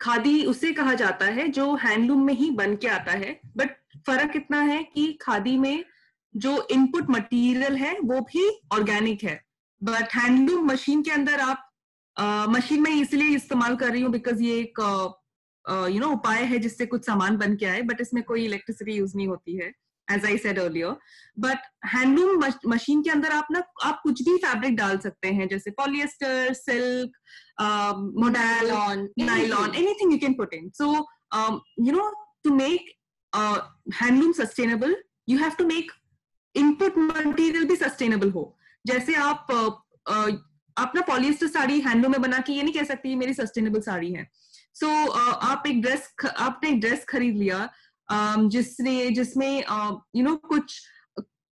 [0.00, 3.70] khadi उसे कहा जाता है जो हैंडलूम में ही बन के आता है। बट
[4.06, 5.84] फ़र्क इतना है कि खादी में
[6.36, 9.44] जो इनपुट मटेरियल है वो भी ऑर्गेनिक है।
[9.82, 11.66] बट हैंडलूम मशीन के अंदर आप
[12.48, 15.19] मशीन uh, में इसलिए इस्तेमाल कर रही हूँ बिकॉज़ ये एक uh,
[15.70, 19.16] यू नो उपाय है जिससे कुछ सामान बन के आए बट इसमें कोई इलेक्ट्रिसिटी यूज़
[19.16, 19.72] नहीं होती है
[20.08, 20.96] as I said earlier
[21.38, 25.70] but handloom machine के अंदर आप ना आप कुछ भी फैब्रिक डाल सकते हैं जैसे
[25.70, 27.12] polyester silk
[28.24, 28.72] modal
[29.24, 30.90] nylon anything you can put in so
[31.86, 32.10] you know
[32.44, 32.92] to make
[34.02, 34.96] handloom sustainable
[35.28, 35.92] you have to make
[36.54, 38.56] input material भी सस्टेनेबल हो.
[38.86, 39.70] जैसे आप uh,
[40.14, 40.36] uh,
[40.76, 44.28] अपना पॉलिएस्टर साड़ी हैंडलूम में बना के ये नहीं कह सकती मेरी सस्टेनेबल साड़ी है.
[44.74, 47.70] सो so, uh, आप एक ड्रेस आपने एक ड्रेस खरीद लिया
[48.12, 50.86] um, जिसने जिसमें यू uh, नो कुछ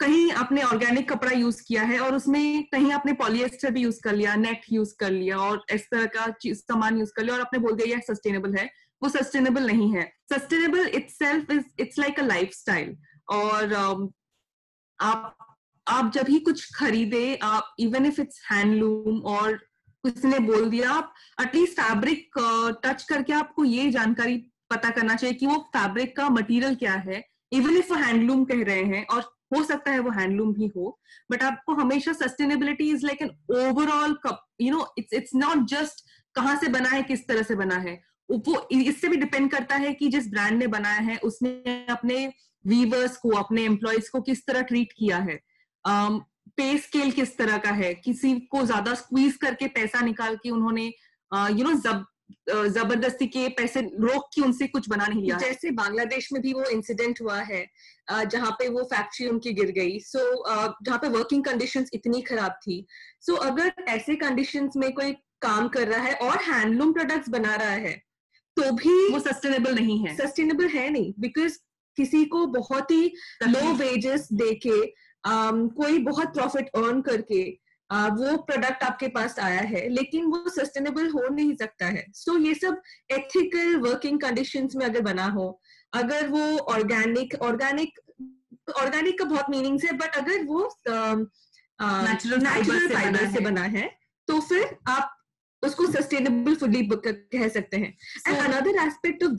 [0.00, 4.14] कहीं आपने ऑर्गेनिक कपड़ा यूज़ किया है और उसमें कहीं आपने पॉलिएस्टर भी यूज़ कर
[4.14, 7.58] लिया नेट यूज़ कर लिया और इस तरह का सामान यूज़ कर लिया और आपने
[7.58, 8.70] बोल दिया यह सस्टेनेबल है।
[9.02, 10.86] वो सस्टेनेबल नहीं है। Sustainable
[11.18, 12.50] itself is it's like a life
[13.28, 14.12] और um,
[15.00, 15.36] आप
[15.88, 19.67] आप जब ही कुछ खरीदे आप इवन इफ़ इट्स हैंडलूम और
[20.08, 22.38] किसी ने बोल दिया आप एटलीस्ट फैब्रिक
[22.84, 24.36] टच करके आपको ये जानकारी
[24.70, 28.62] पता करना चाहिए कि वो फैब्रिक का मटेरियल क्या है। इवन इफ़ वो हैंडलूम कह
[28.64, 29.20] रहे हैं और
[29.54, 30.98] हो सकता है वो हैंडलूम भी हो
[31.30, 34.16] बट आपको हमेशा sustainability is like an overall
[34.60, 38.00] you know it's it's not just कहाँ से बना है किस तरह से बना है।
[38.30, 42.26] वो इससे भी डिपेंड करता है कि जिस ब्रांड ने बनाया है उसने अपने
[42.64, 45.38] वीवर्स को अपने एम्प्लॉयज़ को किस तरह ट्रीट किया है।
[45.84, 46.20] Um,
[46.58, 47.94] पे स्केल किस तरह का है?
[47.96, 50.86] किसी को ज़्यादा स्क्वीज करके पैसा निकाल के उन्होंने
[51.58, 52.04] यू नो जब
[52.50, 56.64] ज़बरदस्ती के पैसे रोक के उनसे कुछ बना नहीं लिया जैसे बांग्लादेश में भी वो
[56.70, 57.64] इंसिडेंट हुआ है
[58.10, 62.58] जहाँ पे वो फैक्ट्री उनकी गिर गई। सो so, जहाँ पे वर्किंग कंडीशंस इतनी खराब
[62.66, 62.84] थी।
[63.20, 67.54] सो so, अगर ऐसे कंडीशंस में कोई काम कर रहा है और हैंडलूम प्रोडक्ट्स बना
[67.54, 67.96] रहा है
[68.56, 71.58] तो भी वो सस्टेनेबल नहीं है। सस्टेनेबल है नहीं बिकॉज़
[71.98, 73.04] किसी को बहुत ही
[73.44, 74.80] लो वेजेस देके
[75.28, 77.40] um, कोई बहुत प्रॉफिट अर्न करके
[77.90, 82.32] uh, वो प्रोडक्ट आपके पास आया है लेकिन वो सस्टेनेबल हो नहीं सकता है। सो
[82.32, 85.48] so, ये सब एथिकल वर्किंग कंडीशंस में अगर बना हो
[85.92, 88.00] अगर वो ऑर्गेनिक ऑर्गेनिक
[88.76, 93.88] ऑर्गेनिक का बहुत मीनिंग्स है बट अगर वो नेचुरल नेचुरल फाइबर से बना है।
[94.28, 95.14] तो फिर आप
[95.62, 97.96] उसको सस्टेनेबल फूडी कह सकते हैं।
[98.28, 99.32] And another aspect of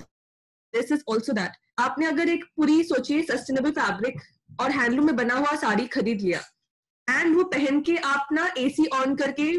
[0.73, 4.19] this is also that आपने अगर एक पूरी सोचिए सस्टेनेबल फैब्रिक
[4.61, 6.39] और हैंडलूम में बना हुआ साड़ी खरीद लिया।
[7.07, 9.57] एंड वो पहन के आप ना एसी ऑन करके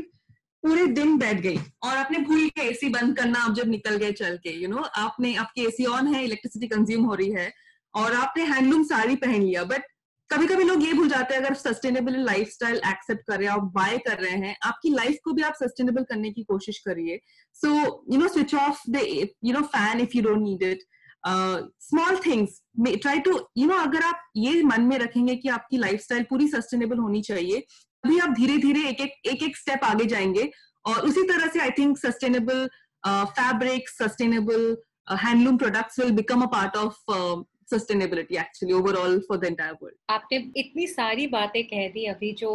[0.63, 4.13] पूरे दिन बैठ गई। और आपने भूल के एसी बंद करना आप जब निकल गए
[4.13, 7.31] चल के यू you नो know, आपने आपकी एसी ऑन है इलेक्ट्रिसिटी कंज्यूम हो रही
[7.31, 7.53] है
[7.95, 9.83] और आपने हैंडलूम साड़ी पहन लिया। बट
[10.31, 13.55] कभी कभी लोग ये भूल जाते हैं अगर सस्टेनेबल लाइफ स्टाइल एक्सेप्ट कर रहे हैं
[13.55, 17.19] और बाय कर रहे हैं आपकी लाइफ को भी आप सस्टेनेबल करने की कोशिश करिए।
[17.55, 17.69] So
[18.13, 19.01] you know switch off the
[19.45, 20.83] you know fan if you don't need it
[21.27, 26.01] small things try to you know अगर आप ये मन में रखेंगे कि आपकी लाइफ
[26.01, 27.61] स्टाइल पूरी सस्टेनेबल होनी चाहिए,
[28.05, 30.51] तभी आप धीरे धीरे एक एक एक एक स्टेप आगे जाएँगे
[30.85, 32.69] और उसी तरह से I think sustainable
[33.07, 34.77] fabric sustainable
[35.19, 40.39] handloom products will become a part of sustainability actually overall for the entire world आपने
[40.57, 42.51] इतनी सारी बातें कह दी अभी जो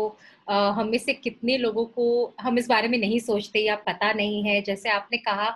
[0.49, 4.43] हम में से कितने लोगों को हम इस बारे में नहीं सोचते या पता नहीं
[4.43, 5.47] है। जैसे आपने कहा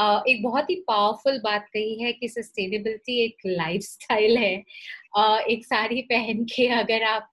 [0.00, 4.54] एक बहुत ही पावरफुल बात कही है कि सस्टेनेबिलिटी एक लाइफस्टाइल है।
[5.52, 7.30] एक साड़ी पहन के अगर आप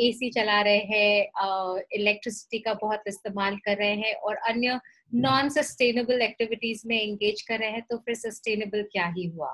[0.00, 4.80] एसी चला रहे हैं इलेक्ट्रिसिटी का बहुत इस्तेमाल कर रहे हैं और अन्य
[5.14, 9.52] नॉन सस्टेनेबल एक्टिविटीज़ में एंगेज कर रहे हैं तो फिर सस्टेनेबल क्या ही हुआ?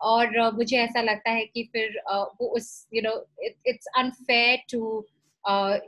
[0.00, 3.12] और uh, मुझे ऐसा लगता है कि फिर uh, वो उस you know
[3.66, 4.80] it's unfair to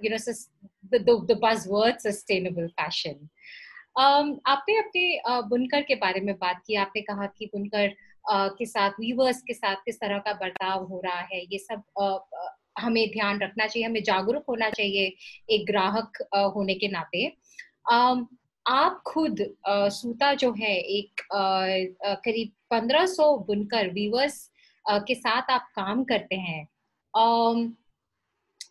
[0.04, 0.18] you know
[0.98, 3.28] the buzzword sustainable fashion
[3.96, 7.94] आपने अपने बुनकर के बारे में बात की, आपने कहा कि बुनकर
[8.58, 11.82] के साथ वीवर्स के साथ किस तरह का बर्ताव हो रहा है, ये सब
[12.78, 15.12] हमें ध्यान रखना चाहिए, हमें जागरूक होना चाहिए
[15.50, 16.18] एक ग्राहक
[16.56, 17.26] होने के नाते।
[18.66, 21.20] आप खुद सूता जो है एक
[22.24, 24.50] करीब 1500 बुनकर वीवर्स
[24.84, 26.66] के साथ आप काम करते हैं।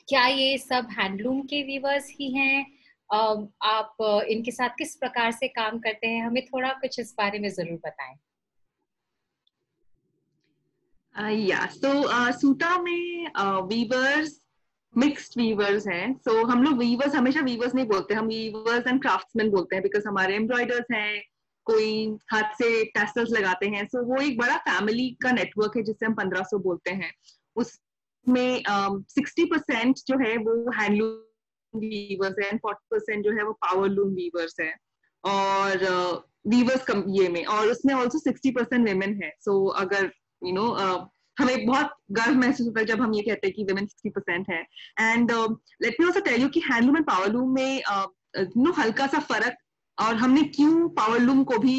[0.10, 2.66] क्या ये सब हैंडलूम के वीवर्स ही हैं?
[3.10, 3.98] आप
[4.30, 6.26] इनके साथ किस प्रकार से काम करते हैं?
[6.26, 8.16] हमें थोड़ा कुछ इस बारे में ज़रूर बताएँ।
[11.40, 11.92] या सो
[12.40, 13.28] सूता में
[13.68, 14.40] वीवर्स
[14.94, 19.50] मिक्स्ड वीवर्स हैं। सो हम लोग वीवर्स हमेशा वीवर्स नहीं बोलते। हम वीवर्स एंड क्राफ्ट्समैन
[19.52, 21.22] बोलते हैं बिकॉज़ हमारे एम्ब्रॉयडर्स हैं
[21.68, 25.84] कोई हाथ से टेस्टर्स लगाते हैं। सो so, वो एक बड़ा फैमिली का नेटवर्क है
[25.84, 27.12] जिससे हम 1500 बोलते हैं।
[27.56, 28.64] उसमें
[29.16, 31.24] सिक्सटी परसेंट जो है वो हैंडलूम
[31.80, 34.74] वीवर्स है फोर्टी परसेंट जो है वो पावर लूम वीवर्स है।
[35.24, 35.78] और
[36.48, 40.50] वीवर्स uh, ये में और उसमें ऑल्सो सिक्सटी परसेंट वेमेन है। सो so, अगर you
[40.50, 41.06] you know know, uh,
[41.40, 44.50] हमें बहुत गर्व महसूस होता है जब हम ये कहते हैं कि वुमेन सिक्सटी परसेंट
[44.50, 44.62] है।
[45.00, 45.32] And
[45.82, 47.82] let me also tell you कि हैंडलूम एंड पावरलूम में
[48.38, 49.58] नो uh, हल्का सा फ़र्क
[49.98, 51.76] और हमने क्यों पावरलूम को भी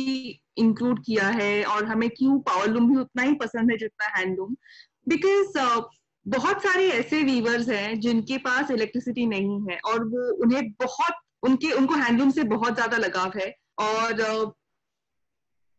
[0.58, 4.56] इंक्लूड किया है और हमें क्यों पावरलूम भी उतना ही पसंद है जितना हैंडलूम
[5.08, 5.58] बिकॉज़
[6.28, 11.70] बहुत सारे ऐसे वीवर्स हैं जिनके पास इलेक्ट्रिसिटी नहीं है और वो उन्हें बहुत उनके
[11.72, 14.22] उनको हैंडलूम से बहुत ज़्यादा लगाव है और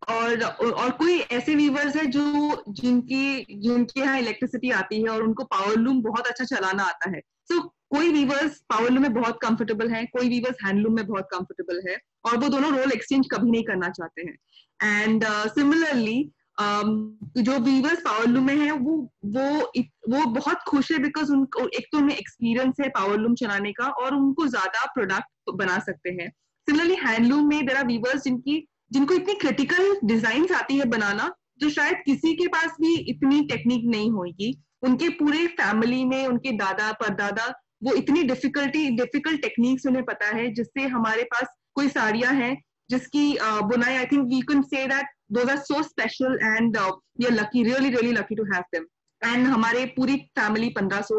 [0.10, 5.44] और और कोई ऐसे वीवर्स है जो जिनकी जिनके यहाँ इलेक्ट्रिसिटी आती है और उनको
[5.44, 9.40] पावर लूम बहुत अच्छा चलाना आता है। सो so, कोई वीवर्स पावर लूम में बहुत
[9.42, 13.52] कंफर्टेबल है कोई वीवर्स हैंडलूम में बहुत कंफर्टेबल है और वो दोनों रोल एक्सचेंज कभी
[13.52, 19.72] नहीं करना चाहते हैं। एंड सिमिलरली uh, जो वीवर्स पावरलूम में है, वो वो
[20.10, 24.16] वो बहुत खुश है बिकॉज़ उनको, एक तो उन्हें एक्सपीरियंस है पावरलूम चलाने का और
[24.16, 26.30] उनको ज़्यादा प्रोडक्ट बना सकते हैं।
[26.68, 31.70] सिमिलरली हैंडलूम में देर आर वीवर्स जिनकी, जिनको इतनी क्रिटिकल डिज़ाइन आती है बनाना, जो
[31.70, 36.92] शायद किसी के पास भी इतनी टेक्निक नहीं होगी उनके पूरे फैमिली में, उनके दादा,
[36.94, 37.46] परदादा,
[37.84, 42.56] वो इतनी डिफिकल्टी डिफ़िकल्ट टेक्निक्स उन्हें पता है, जिससे हमारे पास कोई साड़ियाँ हैं,
[42.90, 47.32] जिसकी बुनाई I think we can say that those are so special and we are
[47.34, 48.86] lucky really really lucky to have them
[49.22, 51.16] and हमारे पूरी फैमिली पंद्रह सौ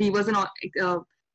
[0.00, 0.36] वीवर्स एंड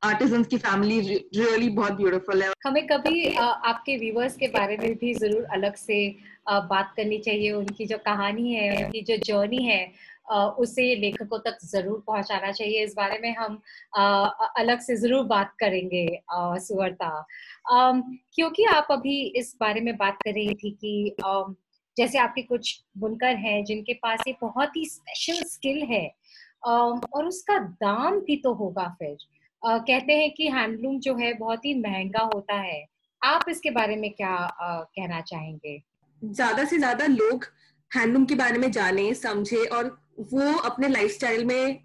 [0.02, 5.14] आर्टिजन की फैमिली रियली बहुत ब्यूटीफुल है। हमें कभी आपके व्यूवर्स के बारे में भी
[5.16, 6.00] ज़रूर अलग से
[6.50, 9.86] बात करनी चाहिए, उनकी जो कहानी है, उनकी जो जर्नी है
[10.60, 13.60] उसे लेखकों तक ज़रूर पहुंचाना चाहिए। इस बारे में हम
[14.58, 16.06] अलग से ज़रूर बात करेंगे
[16.62, 17.10] सुवर्ता
[18.36, 21.16] क्योंकि आप अभी इस बारे में बात कर रही थी कि
[21.98, 26.06] जैसे आपके कुछ बुनकर हैं जिनके पास ये बहुत ही स्पेशल स्किल है
[26.64, 29.18] और उसका दाम भी तो होगा फिर।
[29.62, 32.84] कहते हैं कि हैंडलूम जो है बहुत ही महँगा होता है।
[33.22, 35.82] आप इसके बारे में क्या कहना चाहेंगे?
[36.22, 37.46] ज़्यादा से ज़्यादा लोग
[37.92, 39.98] हैंडलूम के बारे में जाने, समझे और
[40.32, 41.82] वो अपने लाइफस्टाइल में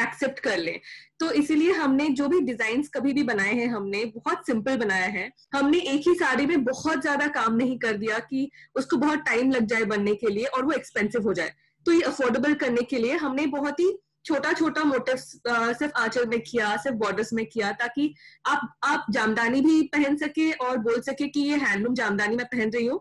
[0.00, 0.72] एक्सेप्ट कर ले।
[1.20, 5.30] तो इसीलिए हमने जो भी डिज़ाइन कभी भी बनाए हैं, हमने बहुत सिंपल बनाया है।
[5.54, 9.50] हमने एक ही साड़ी में बहुत ज़्यादा काम नहीं कर दिया कि उसको बहुत टाइम
[9.50, 11.52] लग जाए बनने के लिए और वो एक्सपेंसिव हो जाए।
[11.86, 13.92] तो ये अफोर्डेबल करने के लिए हमने बहुत ही
[14.24, 18.12] छोटा छोटा मोटिव सिर्फ़ आंचल में किया, सिर्फ़ बॉर्डर्स में किया ताकि
[18.46, 22.70] आप आप जामदानी भी पहन सके और बोल सके कि ये हैंडलूम जामदानी मैं पहन
[22.70, 23.00] रही हूँ।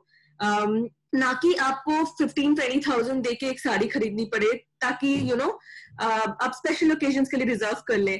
[1.15, 4.47] ना कि आपको फिफ्टीन ट्वेंटी थाउज़ेंड दे के एक साड़ी खरीदनी पड़े।
[4.81, 5.53] ताकि यू नो know,
[6.01, 8.19] आप स्पेशल ओकेजन के लिए रिज़र्व कर ले।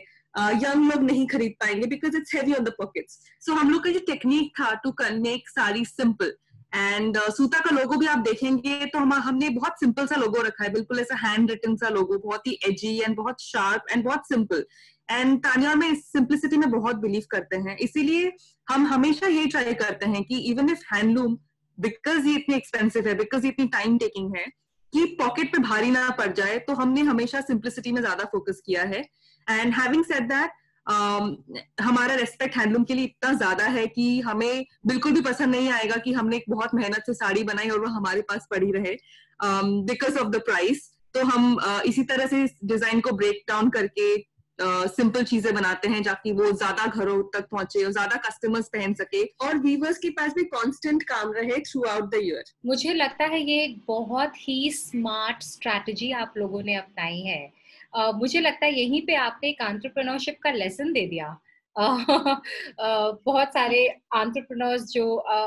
[0.63, 3.91] यंग लोग नहीं खरीद पाएँगे because it's heavy on the pockets so हम लोग का
[3.91, 6.33] जो टेक्निक था to make sari simple
[6.75, 10.41] and uh, सूता का लोगो भी आप देखेंगे तो हम हमने बहुत सिंपल सा लोगो
[10.41, 14.03] रखा है। बिल्कुल ऐसा हैंड रिटन सा लोगो बहुत ही एजी एंड बहुत शार्प एंड
[14.05, 14.65] बहुत सिंपल
[15.09, 18.31] एंड तानिया में सिंप्लिसिटी में बहुत बिलीव करते हैं। इसीलिए
[18.67, 21.37] हम हमेशा ये ट्राई करते हैं कि इवन इफ़ हैंडलूम
[21.77, 24.45] बिकॉज़ ये इतनी एक्सपेंसिव है बिकॉज़ ये इतनी टाइम टेकिंग है
[24.97, 28.83] कि पॉकेट पे भारी ना पड़ जाए तो हमने हमेशा सिंप्लिसिटी में ज़्यादा फोकस किया
[28.83, 29.01] है।
[29.47, 30.51] एंड हैविंग सेड दैट
[31.81, 35.95] हमारा रेस्पेक्ट हैंडलूम के लिए इतना ज़्यादा है कि हमें बिल्कुल भी पसंद नहीं आएगा
[35.97, 38.95] कि हमने एक बहुत मेहनत से साड़ी बनाई और वो हमारे पास पड़ी रहे
[39.89, 44.15] बिकॉज़ ऑफ़ द प्राइस तो हम uh, इसी तरह से डिज़ाइन को ब्रेक डाउन करके
[44.59, 49.23] सिंपल चीज़ें बनाते हैं ताकि वो ज़्यादा घरों तक पहुँचे और ज़्यादा कस्टमर्स पहन सके।
[49.45, 53.41] और वीवर्स के पास भी कांस्टेंट काम रहे थ्रू आउट द ईयर मुझे लगता है
[53.41, 57.41] ये एक बहुत ही स्मार्ट स्ट्रैटेजी आप लोगों ने अपनाई है।
[57.99, 61.37] uh, मुझे लगता है यहीं पे आपने एक आंट्रप्रनोरशिप का लेसन दे दिया।
[61.79, 65.05] बहुत सारे आंट्रप्रनोर्स जो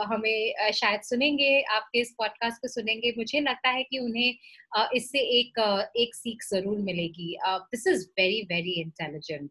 [0.09, 5.59] हमें शायद सुनेंगे, आपके इस पॉडकास्ट को सुनेंगे। मुझे लगता है कि उन्हें इससे एक
[5.97, 9.51] एक सीख ज़रूर मिलेगी। This is very very intelligent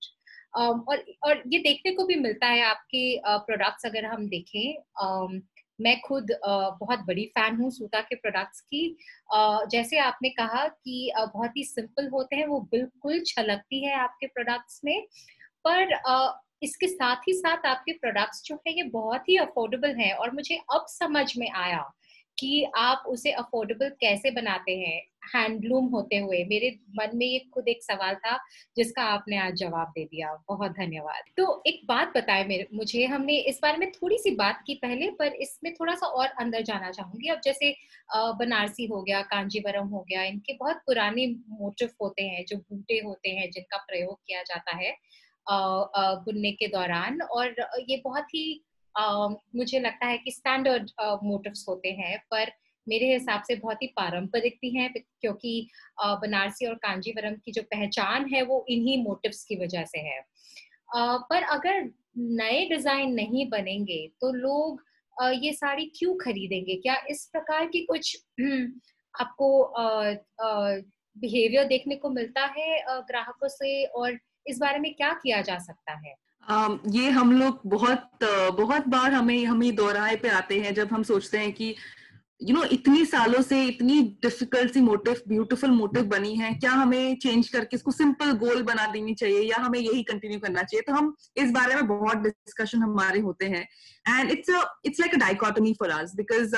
[0.58, 5.44] और और ये देखने को भी मिलता है आपके प्रोडक्ट्स अगर हम देखें।
[5.80, 8.98] मैं खुद बहुत बड़ी फ़ैन हूँ सूता के प्रोडक्ट्स की।
[9.72, 14.82] जैसे आपने कहा कि बहुत ही सिंपल होते हैं, वो बिल्कुल छलकती है आपके प्रोडक्ट्स
[14.86, 15.06] में।
[15.65, 15.94] पर
[16.62, 20.60] इसके साथ ही साथ आपके प्रोडक्ट्स जो है, ये बहुत ही अफोर्डेबल हैं और मुझे
[20.74, 21.89] अब समझ में आया
[22.38, 25.02] कि आप उसे अफोर्डेबल कैसे बनाते हैं
[25.34, 28.38] हैंडलूम होते हुए। मेरे मन में ये खुद एक सवाल था,
[28.78, 33.38] जिसका आपने आज जवाब दे दिया। बहुत धन्यवाद। तो एक बात बताए मेरे, मुझे हमने
[33.50, 36.91] इस बारे में थोड़ी सी बात की पहले, पर इसमें थोड़ा सा और अंदर जाना
[36.91, 37.76] चाहूँगी। अब जैसे
[38.15, 43.30] बनारसी हो गया, कांजीवरम हो गया, इनके बहुत पुराने मोटिव होते हैं, जो बूटे होते
[43.30, 44.95] हैं, जिनका प्रयोग किया जाता है।
[45.45, 48.63] बुनने के दौरान। और ये बहुत ही
[49.56, 50.89] मुझे लगता है कि स्टैंडर्ड
[51.23, 52.52] मोटिव्स होते हैं, पर
[52.88, 55.67] मेरे हिसाब से बहुत ही पारंपरिक भी हैं, क्योंकि
[56.02, 60.21] बनारसी और कांजीवरम की जो पहचान है, वो इन्हीं मोटिव्स की वजह से है।
[61.23, 64.82] पर अगर नए डिज़ाइन नहीं बनेंगे तो लोग
[65.36, 66.75] ये साड़ी क्यों खरीदेंगे?
[66.75, 68.17] क्या इस प्रकार की कुछ
[69.13, 69.73] आपको
[71.15, 73.84] बिहेवियर देखने को मिलता है ग्राहकों से?
[73.86, 76.13] और इस बारे में क्या किया जा सकता है?
[76.88, 78.09] ये हम लोग बहुत
[78.57, 81.75] बहुत बार हमें, हम ये दोहराए पे आते हैं जब हम सोचते हैं कि
[82.41, 87.15] यू नो इतनी सालों से इतनी डिफ़िकल्ट सी मोटिव ब्यूटीफुल मोटिव बनी है, क्या हमें
[87.23, 90.82] चेंज करके इसको सिंपल गोल बना देनी चाहिए या हमें यही कंटिन्यू करना चाहिए?
[90.82, 93.67] तो हम इस बारे में बहुत डिस्कशन हमारे होते हैं।
[94.06, 94.49] And it's
[94.86, 96.56] it's like a dichotomy for us because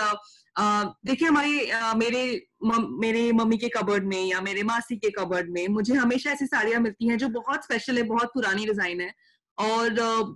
[1.05, 1.59] देखिए हमारी
[1.97, 2.23] मेरे
[3.01, 6.79] मेरे मम्मी के कबर्ड में या मेरे मासी के कबर्ड में मुझे हमेशा ऐसी साड़ियाँ
[6.81, 9.13] मिलती हैं जो बहुत स्पेशल है, बहुत पुरानी डिज़ाइन है।
[9.57, 9.89] और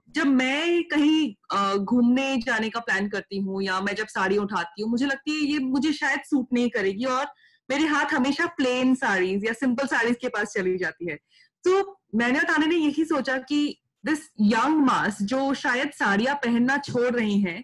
[0.09, 4.89] जब मैं कहीं घूमने जाने का प्लान करती हूँ या मैं जब साड़ी उठाती हूँ
[4.91, 7.25] मुझे लगती है ये मुझे शायद सूट नहीं करेगी और
[7.69, 11.15] मेरे हाथ हमेशा प्लेन साड़ीज या सिंपल साड़ीज के पास चली जाती है।
[11.63, 16.77] तो मैंने और ताने ने यही सोचा कि दिस यंग मास जो शायद साड़ियाँ पहनना
[16.77, 17.63] छोड़ रही हैं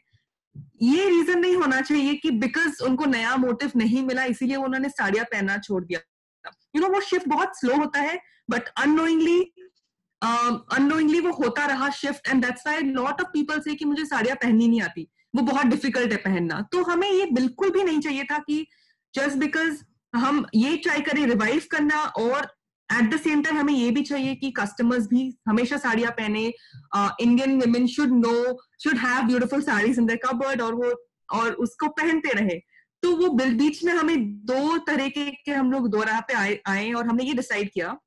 [0.82, 5.26] ये रीजन नहीं होना चाहिए कि बिकॉज़ उनको नया मोटिव नहीं मिला इसीलिए उन्होंने साड़ियाँ
[5.26, 9.54] पहनना छोड़ दिया। यू you नो know, वो शिफ्ट बहुत स्लो होता है बट अनोइंगली
[10.22, 14.36] अनोइंगली वो होता रहा shift and that's why lot of people say कि मुझे साड़ियाँ
[14.36, 18.24] पहननी नहीं आती। वो बहुत डिफ़िकल्ट है पहनना। तो हमें ये बिल्कुल भी नहीं चाहिए
[18.32, 18.66] था कि
[19.14, 22.48] जस्ट बिकॉज़ हम ये ट्राई करें रिवाइव करना और
[22.90, 26.46] एट द सेम टाइम हमें ये भी चाहिए कि कस्टमर्स भी हमेशा साड़ियाँ पहने।
[26.96, 28.34] Indian women should no
[28.84, 30.94] should have beautiful saris in the cupboard और वो
[31.34, 32.60] और उसको पहनते रहे।
[33.04, 36.60] तो वो बीच में हमें दो तरह के, के हम लोग दो राह पे आए
[36.68, 37.98] आए और हमने ये डिसाइड किया।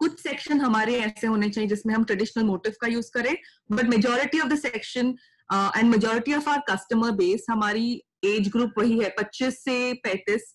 [0.00, 3.34] कुछ सेक्शन हमारे ऐसे होने चाहिए जिसमें हम ट्रेडिशनल मोटिव का यूज़ करें
[3.72, 5.14] but majority of the section
[5.50, 7.88] and majority of our customer base हमारी
[8.24, 10.46] एज ग्रुप वही है 25 से 35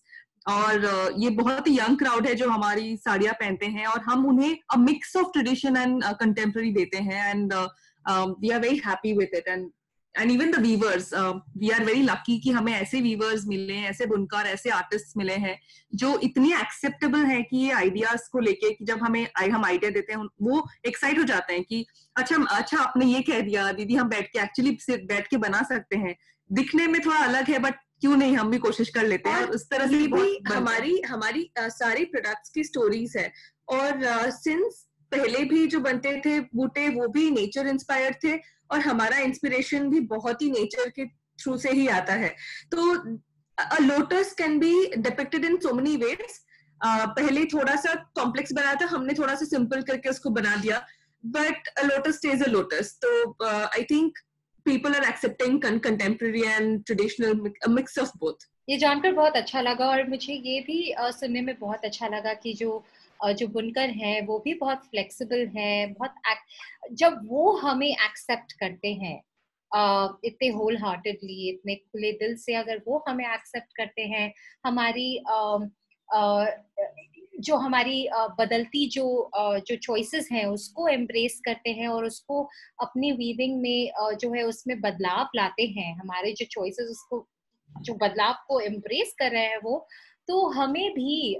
[0.48, 0.84] और
[1.18, 4.76] ये बहुत ही यंग क्राउड है जो हमारी साड़ियाँ पहनते हैं, और हम उन्हें a
[4.78, 7.52] mix of tradition and contemporary देते हैं and
[8.40, 9.70] we are very happy with it and
[10.18, 11.10] and even the weavers
[11.58, 15.34] we are very lucky कि हमें ऐसे वीवर्स मिले हैं ऐसे बुनकर ऐसे आर्टिस्ट मिले
[15.44, 15.58] हैं
[15.94, 20.12] जो इतनी एक्सेप्टेबल है कि ये आइडियाज़ को लेके कि जब हमें हम आइडिया देते
[20.12, 21.84] हैं वो एक्साइट हो जाते हैं कि
[22.16, 25.96] अच्छा अच्छा आपने ये कह दिया दीदी हम बैठ के एक्चुअली बैठ के बना सकते
[25.96, 26.14] हैं।
[26.50, 29.50] दिखने में थोड़ा अलग है बट क्यों नहीं हम भी कोशिश कर लेते हैं और
[29.50, 33.32] उस तरह से भी हमारी हमारी सारी प्रोडक्ट्स की स्टोरीज है।
[33.68, 38.36] और सिंस पहले भी जो बनते थे बूटे वो भी नेचर इंस्पायर्ड थे
[38.70, 41.06] और हमारा इंस्पिरेशन भी बहुत ही नेचर के
[41.42, 42.34] थ्रू से ही आता है
[42.72, 42.94] तो
[43.58, 46.40] a lotus can be depicted in so many ways
[46.84, 50.84] पहले थोड़ा सा कॉम्प्लेक्स बनाया था हमने थोड़ा सा सिंपल करके उसको बना दिया
[51.24, 51.68] but
[52.12, 52.96] stays a lotus.
[53.00, 54.14] So uh, I think
[54.66, 57.34] people are accepting contemporary and traditional,
[57.64, 58.38] a mix of both.
[58.68, 62.52] ये जानकर बहुत अच्छा लगा और मुझे ये भी सुनने में बहुत अच्छा लगा कि
[62.54, 62.82] जो
[63.20, 66.14] जो बुनकर हैं, वो भी बहुत फ्लेक्सिबल हैं, बहुत
[66.92, 69.20] जब वो हमें एक्सेप्ट करते हैं
[70.24, 74.32] इतने होल हार्टेडली इतने खुले दिल से अगर वो हमें एक्सेप्ट करते हैं,
[74.64, 75.22] हमारी
[77.40, 78.06] जो हमारी
[78.38, 79.04] बदलती जो
[79.36, 82.42] जो चॉइसेस हैं, उसको एम्ब्रेस करते हैं और उसको
[82.82, 83.90] अपनी वीविंग में
[84.20, 87.26] जो है उसमें बदलाव लाते हैं, हमारे जो चॉइसेस उसको
[87.80, 89.86] जो बदलाव को एम्ब्रेस कर रहे हैं वो
[90.28, 91.36] तो हमें भी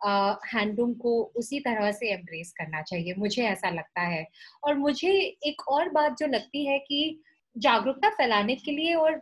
[0.00, 4.26] हैंडलूम को उसी तरह से एम्ब्रेस करना चाहिए, मुझे ऐसा लगता है।
[4.64, 5.12] और मुझे
[5.46, 7.20] एक और बात जो लगती है कि
[7.56, 9.20] जागरूकता फैलाने के लिए और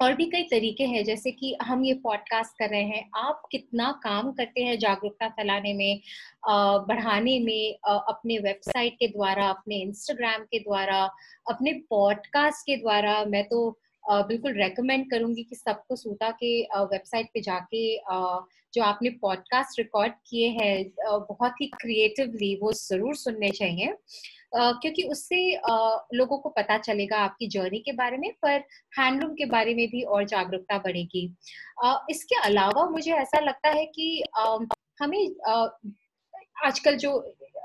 [0.00, 3.90] और भी कई तरीके हैं, जैसे कि हम ये पॉडकास्ट कर रहे हैं, आप कितना
[4.02, 6.00] काम करते हैं जागरूकता फैलाने में
[6.88, 11.02] बढ़ाने में अपने वेबसाइट के द्वारा, अपने इंस्टाग्राम के द्वारा,
[11.46, 13.78] अपने पॉडकास्ट के द्वारा, मैं तो
[14.08, 17.96] बिल्कुल रेकमेंड करूँगी कि सबको सूता के वेबसाइट पे जाके
[18.74, 20.84] जो आपने पॉडकास्ट रिकॉर्ड किए हैं
[21.28, 23.94] बहुत ही क्रिएटिवली वो ज़रूर सुनने चाहिए।
[24.54, 25.38] क्योंकि उससे
[26.14, 28.64] लोगों को पता चलेगा आपकी जर्नी के बारे में, पर
[28.98, 31.24] हैंडलूम के बारे में भी और जागरूकता बढ़ेगी।
[32.10, 34.22] इसके अलावा मुझे ऐसा लगता है कि
[35.00, 35.26] हमें
[36.66, 37.18] आजकल जो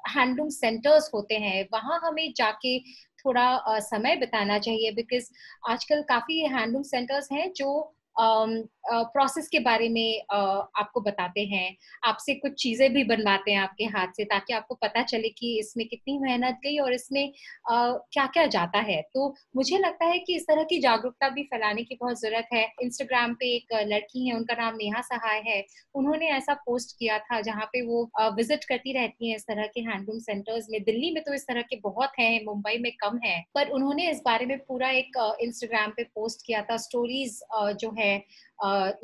[0.09, 2.77] हैंडलूम सेंटर्स होते हैं, वहाँ हमें जाके
[3.19, 5.29] थोड़ा समय बिताना चाहिए बिकॉज़
[5.69, 7.71] आजकल काफ़ी हैंडलूम सेंटर्स हैं जो
[8.19, 14.07] प्रोसेस के बारे में आपको बताते हैं। आपसे कुछ चीज़ें भी बनवाते हैं आपके हाथ
[14.17, 17.31] से ताकि आपको पता चले कि इसमें कितनी मेहनत गई और इसमें
[17.69, 21.83] क्या क्या जाता है। तो मुझे लगता है कि इस तरह की जागरूकता भी फैलाने
[21.83, 25.63] की बहुत ज़रूरत है। इंस्टाग्राम पे एक लड़की है, उनका नाम नेहा सहाय है।
[25.95, 28.03] उन्होंने ऐसा पोस्ट किया था जहाँ पे वो
[28.35, 31.61] विज़िट करती रहती है इस तरह के हैंडलूम सेंटर्स में। दिल्ली में तो इस तरह
[31.63, 35.91] के बहुत हैं, मुंबई में कम है। पर उन्होंने इस बारे में पूरा एक इंस्टाग्राम
[35.97, 37.39] पे पोस्ट किया था। स्टोरीज
[37.75, 38.08] जो है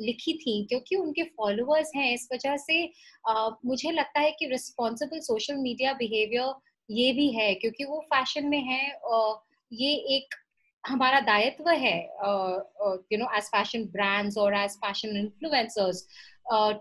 [0.02, 2.84] लिखी थी, क्योंकि उनके फॉलोअर्स हैं, इस वजह से
[3.66, 6.54] मुझे लगता है कि रिस्पॉन्सिबल सोशल मीडिया बिहेवियर
[6.88, 8.82] ये भी है, क्योंकि वो फ़ैशन में है
[9.72, 10.34] ये एक
[10.84, 11.96] हमारा दायित्व है
[13.12, 16.06] you know as fashion brands और as fashion influencers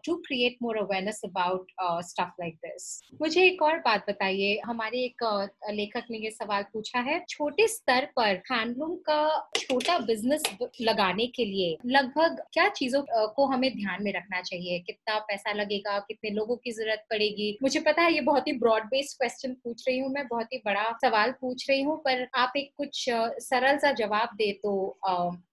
[0.05, 1.71] to create more awareness about
[2.05, 2.87] stuff like this
[3.21, 7.67] मुझे एक और बात बताइए हमारे एक uh, लेखक ने ये सवाल पूछा है छोटे
[7.67, 10.43] स्तर पर हैंडलूम का छोटा बिज़नेस
[10.81, 14.79] लगाने के लिए लगभग क्या चीज़ों uh, को हमें ध्यान में रखना चाहिए?
[14.79, 17.57] कितना पैसा लगेगा कितने लोगों की ज़रूरत पड़ेगी?
[17.63, 20.61] मुझे पता है ये बहुत ही ब्रॉड बेस्ड क्वेश्चन पूछ रही हूँ मैं बहुत ही
[20.65, 24.75] बड़ा सवाल पूछ रही हूँ पर आप एक कुछ uh, सरल सा जवाब दे तो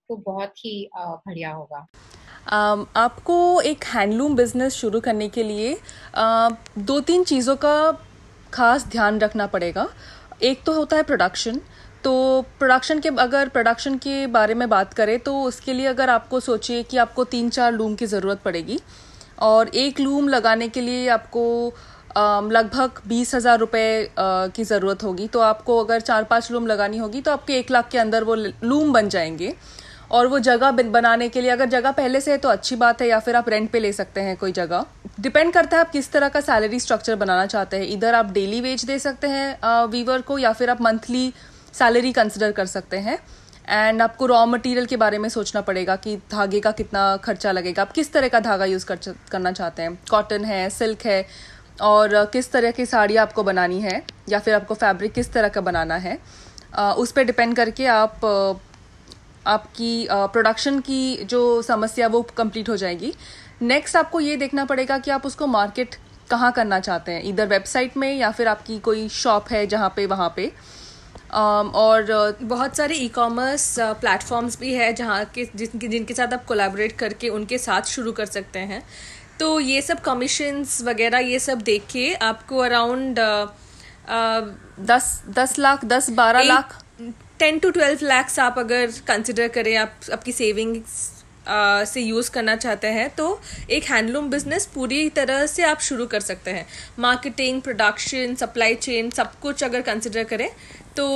[0.09, 1.87] तो बहुत ही बढ़िया होगा।
[2.47, 7.93] आपको एक हैंडलूम बिज़नेस शुरू करने के लिए uh, दो तीन चीज़ों का
[8.53, 9.89] खास ध्यान रखना पड़ेगा।
[10.43, 11.61] एक तो होता है प्रोडक्शन
[12.05, 12.15] तो
[12.59, 16.83] प्रोडक्शन के अगर प्रोडक्शन के बारे में बात करें तो उसके लिए अगर आपको सोचिए
[16.83, 18.79] कि आपको तीन चार लूम की ज़रूरत पड़ेगी
[19.41, 25.03] और एक लूम लगाने के लिए आपको um, लगभग बीस हज़ार रुपये uh, की ज़रूरत
[25.03, 28.25] होगी। तो आपको अगर चार पाँच लूम लगानी होगी तो आपके एक लाख के अंदर
[28.25, 29.55] वो लूम बन जाएँगे।
[30.13, 33.09] और वो जगह बनाने के लिए, अगर जगह पहले से है तो अच्छी बात है
[33.09, 34.85] या फिर आप रेंट पे ले सकते हैं कोई जगह।
[35.21, 38.61] डिपेंड करता है आप किस तरह का सैलरी स्ट्रक्चर बनाना चाहते हैं। इधर आप डेली
[38.61, 41.33] वेज दे सकते हैं वीवर को या फिर आप मंथली
[41.75, 43.19] सैलरी कंसिडर कर सकते हैं।
[43.69, 47.83] एंड आपको रॉ मटेरियल के बारे में सोचना पड़ेगा कि धागे का कितना खर्चा लगेगा।
[47.83, 48.99] आप किस तरह का धागा यूज़ कर,
[49.31, 49.99] करना चाहते हैं?
[50.11, 51.25] कॉटन है सिल्क है,
[51.81, 54.03] और किस तरह की साड़ी आपको बनानी है?
[54.29, 56.19] या फिर आपको फैब्रिक किस तरह का बनाना है?
[56.97, 58.21] उस पर डिपेंड करके आप
[59.47, 63.13] आपकी प्रोडक्शन की जो समस्या वो कंप्लीट हो जाएगी।
[63.63, 65.95] नेक्स्ट आपको ये देखना पड़ेगा कि आप उसको मार्केट
[66.31, 70.07] कहाँ करना चाहते हैं। इधर वेबसाइट में या फिर आपकी कोई शॉप है जहाँ पे
[70.07, 70.53] वहाँ पे।
[71.33, 76.93] और बहुत सारे ई कॉमर्स प्लेटफॉर्म्स भी है जहाँ के जिनके जिनके साथ आप कोलैबोरेट
[76.99, 78.83] करके उनके साथ शुरू कर सकते हैं।
[79.41, 83.19] तो ये सब कमीशंस वगैरह ये सब देख के आपको अराउंड
[84.87, 86.79] दस दस लाख दस बारह lakh
[87.43, 90.91] ten to twelve lakhs आप अगर कंसिडर करें, आप आपकी सेविंग्स
[91.93, 93.25] से यूज़ करना चाहते हैं तो
[93.71, 96.67] एक हैंडलूम बिज़नेस पूरी तरह से आप शुरू कर सकते हैं।
[96.99, 100.49] मार्केटिंग प्रोडक्शन सप्लाई चेन सब कुछ अगर कंसिडर करें
[100.97, 101.07] तो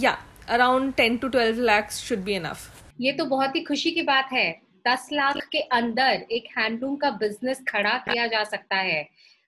[0.00, 0.16] या
[0.48, 2.68] around ten to twelve lakhs should be enough
[3.00, 4.50] ये तो बहुत ही खुशी की बात है।
[4.86, 9.02] दस लाख के अंदर एक हैंडलूम का बिज़नेस खड़ा किया जा सकता है।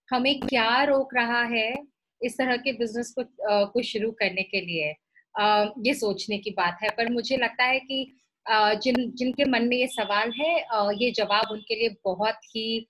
[0.09, 1.73] हमें क्या रोक रहा है
[2.21, 3.25] इस तरह के बिज़नेस को
[3.67, 4.93] को शुरू करने के लिए?
[5.37, 8.05] ये सोचने की बात है। पर मुझे लगता है कि
[8.47, 10.55] जिन, जिनके मन में ये सवाल है
[11.03, 12.89] ये जवाब उनके लिए बहुत ही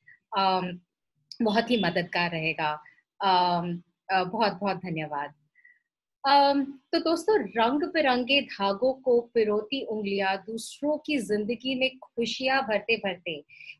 [1.43, 2.73] बहुत ही मददगार रहेगा।
[3.21, 5.33] बहुत बहुत धन्यवाद।
[6.25, 13.33] तो दोस्तों रंग बिरंगे धागों को पिरोती उंगलियाँ दूसरों की ज़िंदगी में खुशियाँ भरते भरते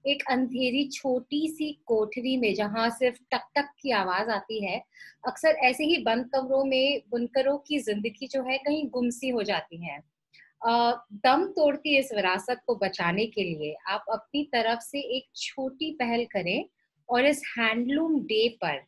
[0.07, 4.79] एक अंधेरी छोटी सी कोठरी में जहाँ सिर्फ़ टक टक की आवाज़ आती है,
[5.25, 9.85] अक्सर ऐसे ही बंद कमरों में बुनकरों की ज़िंदगी जो है कहीं गुमसी हो जाती
[9.85, 9.99] है।
[10.65, 16.25] दम तोड़ती इस विरासत को बचाने के लिए आप अपनी तरफ़ से एक छोटी पहल
[16.33, 16.65] करें
[17.09, 18.85] और इस हैंडलूम डे पर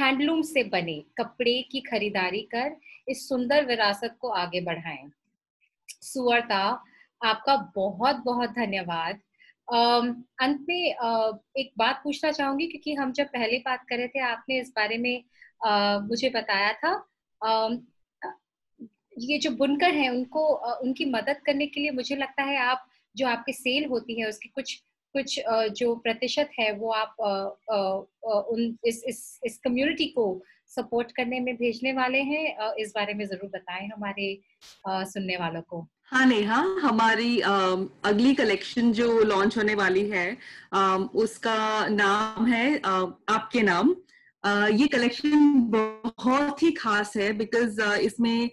[0.00, 2.76] हैंडलूम से बने कपड़े की खरीदारी कर
[3.08, 5.10] इस सुंदर विरासत को आगे बढ़ाएँ।
[5.88, 6.58] सुअरता
[7.20, 9.20] आपका बहुत बहुत धन्यवाद।
[10.40, 10.84] अंत में
[11.58, 14.98] एक बात पूछना चाहूँगी क्योंकि हम जब पहले बात कर रहे थे, आपने इस बारे
[14.98, 15.22] में
[16.08, 16.92] मुझे बताया था।
[19.20, 20.46] ये जो बुनकर हैं, उनको
[20.78, 22.86] उनकी मदद करने के लिए मुझे लगता है आप,
[23.16, 24.80] जो आपके सेल होती है, उसकी कुछ
[25.14, 25.38] कुछ
[25.78, 27.16] जो प्रतिशत है, वो आप
[28.50, 30.26] उन इस इस इस कम्युनिटी को
[30.68, 34.38] सपोर्ट करने में भेजने वाले हैं। इस बारे में ज़रूर बताएँ हमारे
[34.88, 40.26] सुनने वालों को। हाँ नेहा, हमारी अगली कलेक्शन जो लॉन्च होने वाली है
[41.16, 43.94] उसका नाम है आपके नाम।
[44.72, 48.50] ये कलेक्शन बहुत ही खास है बिकॉज़ इसमें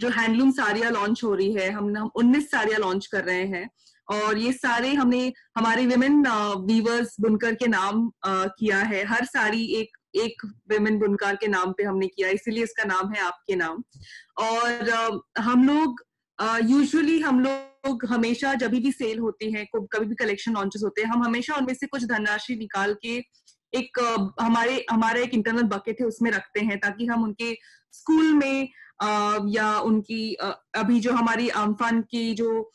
[0.00, 3.68] जो हैंडलूम साड़ियाँ लॉन्च हो रही है, हम हम उन्नीस साड़ियाँ लॉन्च कर रहे हैं।
[4.12, 6.22] और ये सारे हमने, हमारे विमेन
[6.66, 11.82] वीवर्स बुनकर के नाम किया है। हर साड़ी एक एक विमेन बुनकर के नाम पे
[11.82, 13.82] हमने किया, इसीलिए इसका नाम है आपके नाम।
[14.38, 16.02] और हम लोग
[16.62, 21.08] यूजुअली हम लोग हमेशा जब भी सेल होती है कभी भी कलेक्शन लॉन्चेस होते हैं,
[21.08, 23.16] हम हमेशा उनमें से कुछ धनराशि निकाल के
[23.72, 23.98] एक
[24.40, 27.52] हमारे, हमारा एक इंटरनल बकेट है, उसमें रखते हैं, ताकि हम उनके
[27.92, 28.68] स्कूल में
[29.52, 32.70] या उनकी अभी जो हमारी आमफान की जो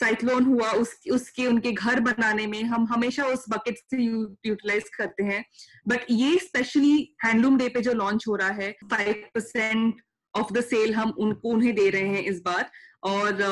[0.00, 5.24] साइक्लोन हुआ, उस, उसके, उनके घर बनाने में हम हमेशा उस बकेट से यूटिलाइज करते
[5.24, 5.44] हैं।
[5.88, 10.02] बट ये स्पेशली हैंडलूम डे पे जो लॉन्च हो रहा है five percent
[10.34, 12.70] of the sale हम उनको उन्हें दे रहे हैं इस बार।
[13.04, 13.42] और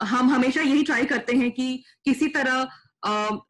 [0.00, 1.66] हम हमेशा यही ट्राई करते हैं कि
[2.04, 2.68] किसी तरह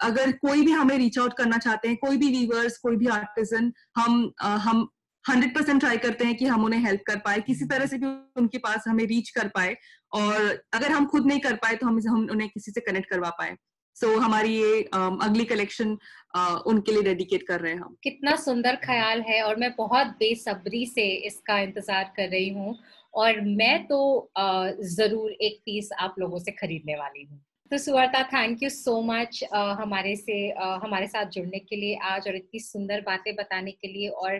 [0.01, 3.73] अगर कोई भी हमें रीच आउट करना चाहते हैं, कोई भी वीवर्स कोई भी आर्टिजन
[3.97, 4.89] हम हम
[5.29, 8.07] हंड्रेड परसेंट ट्राई करते हैं कि हम उन्हें हेल्प कर पाए किसी तरह से भी
[8.37, 9.77] उनके पास हमें रीच कर पाए
[10.13, 13.31] और अगर हम खुद नहीं कर पाए तो हम हम उन्हें किसी से कनेक्ट करवा
[13.31, 13.57] पाए।
[13.97, 15.97] सो so, हमारी ये um, अगली कलेक्शन
[16.37, 20.07] uh, उनके लिए डेडिकेट कर रहे हैं हम। कितना सुंदर ख्याल है और मैं बहुत
[20.07, 22.77] बेसब्री से इसका इंतज़ार कर रही हूँ
[23.15, 23.99] और मैं तो
[24.41, 27.41] uh, ज़रूर एक पीस आप लोगों से खरीदने वाली हूँ।
[27.73, 32.27] तो Suvarta thank you so much हमारे से uh, हमारे साथ जुड़ने के लिए आज
[32.29, 34.35] और इतनी सुंदर बातें बताने के लिए और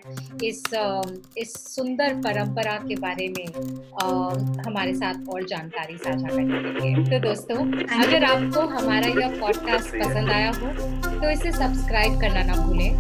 [0.45, 6.63] इस uh, इस सुंदर परंपरा के बारे में uh, हमारे साथ और जानकारी साझा करने
[6.63, 7.57] के लिए। तो दोस्तों
[8.03, 10.73] अगर आपको हमारा यह पॉडकास्ट पसंद आया हो
[11.11, 12.91] तो इसे सब्सक्राइब करना ना भूलें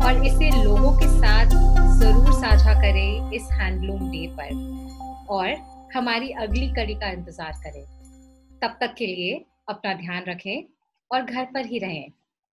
[0.00, 1.58] और इसे लोगों के साथ
[2.00, 4.52] ज़रूर साझा करें इस हैंडलूम डे पर।
[5.30, 5.56] और
[5.94, 7.84] हमारी अगली कड़ी का इंतज़ार करें।
[8.62, 10.64] तब तक के लिए अपना ध्यान रखें
[11.10, 12.10] और घर पर ही रहें।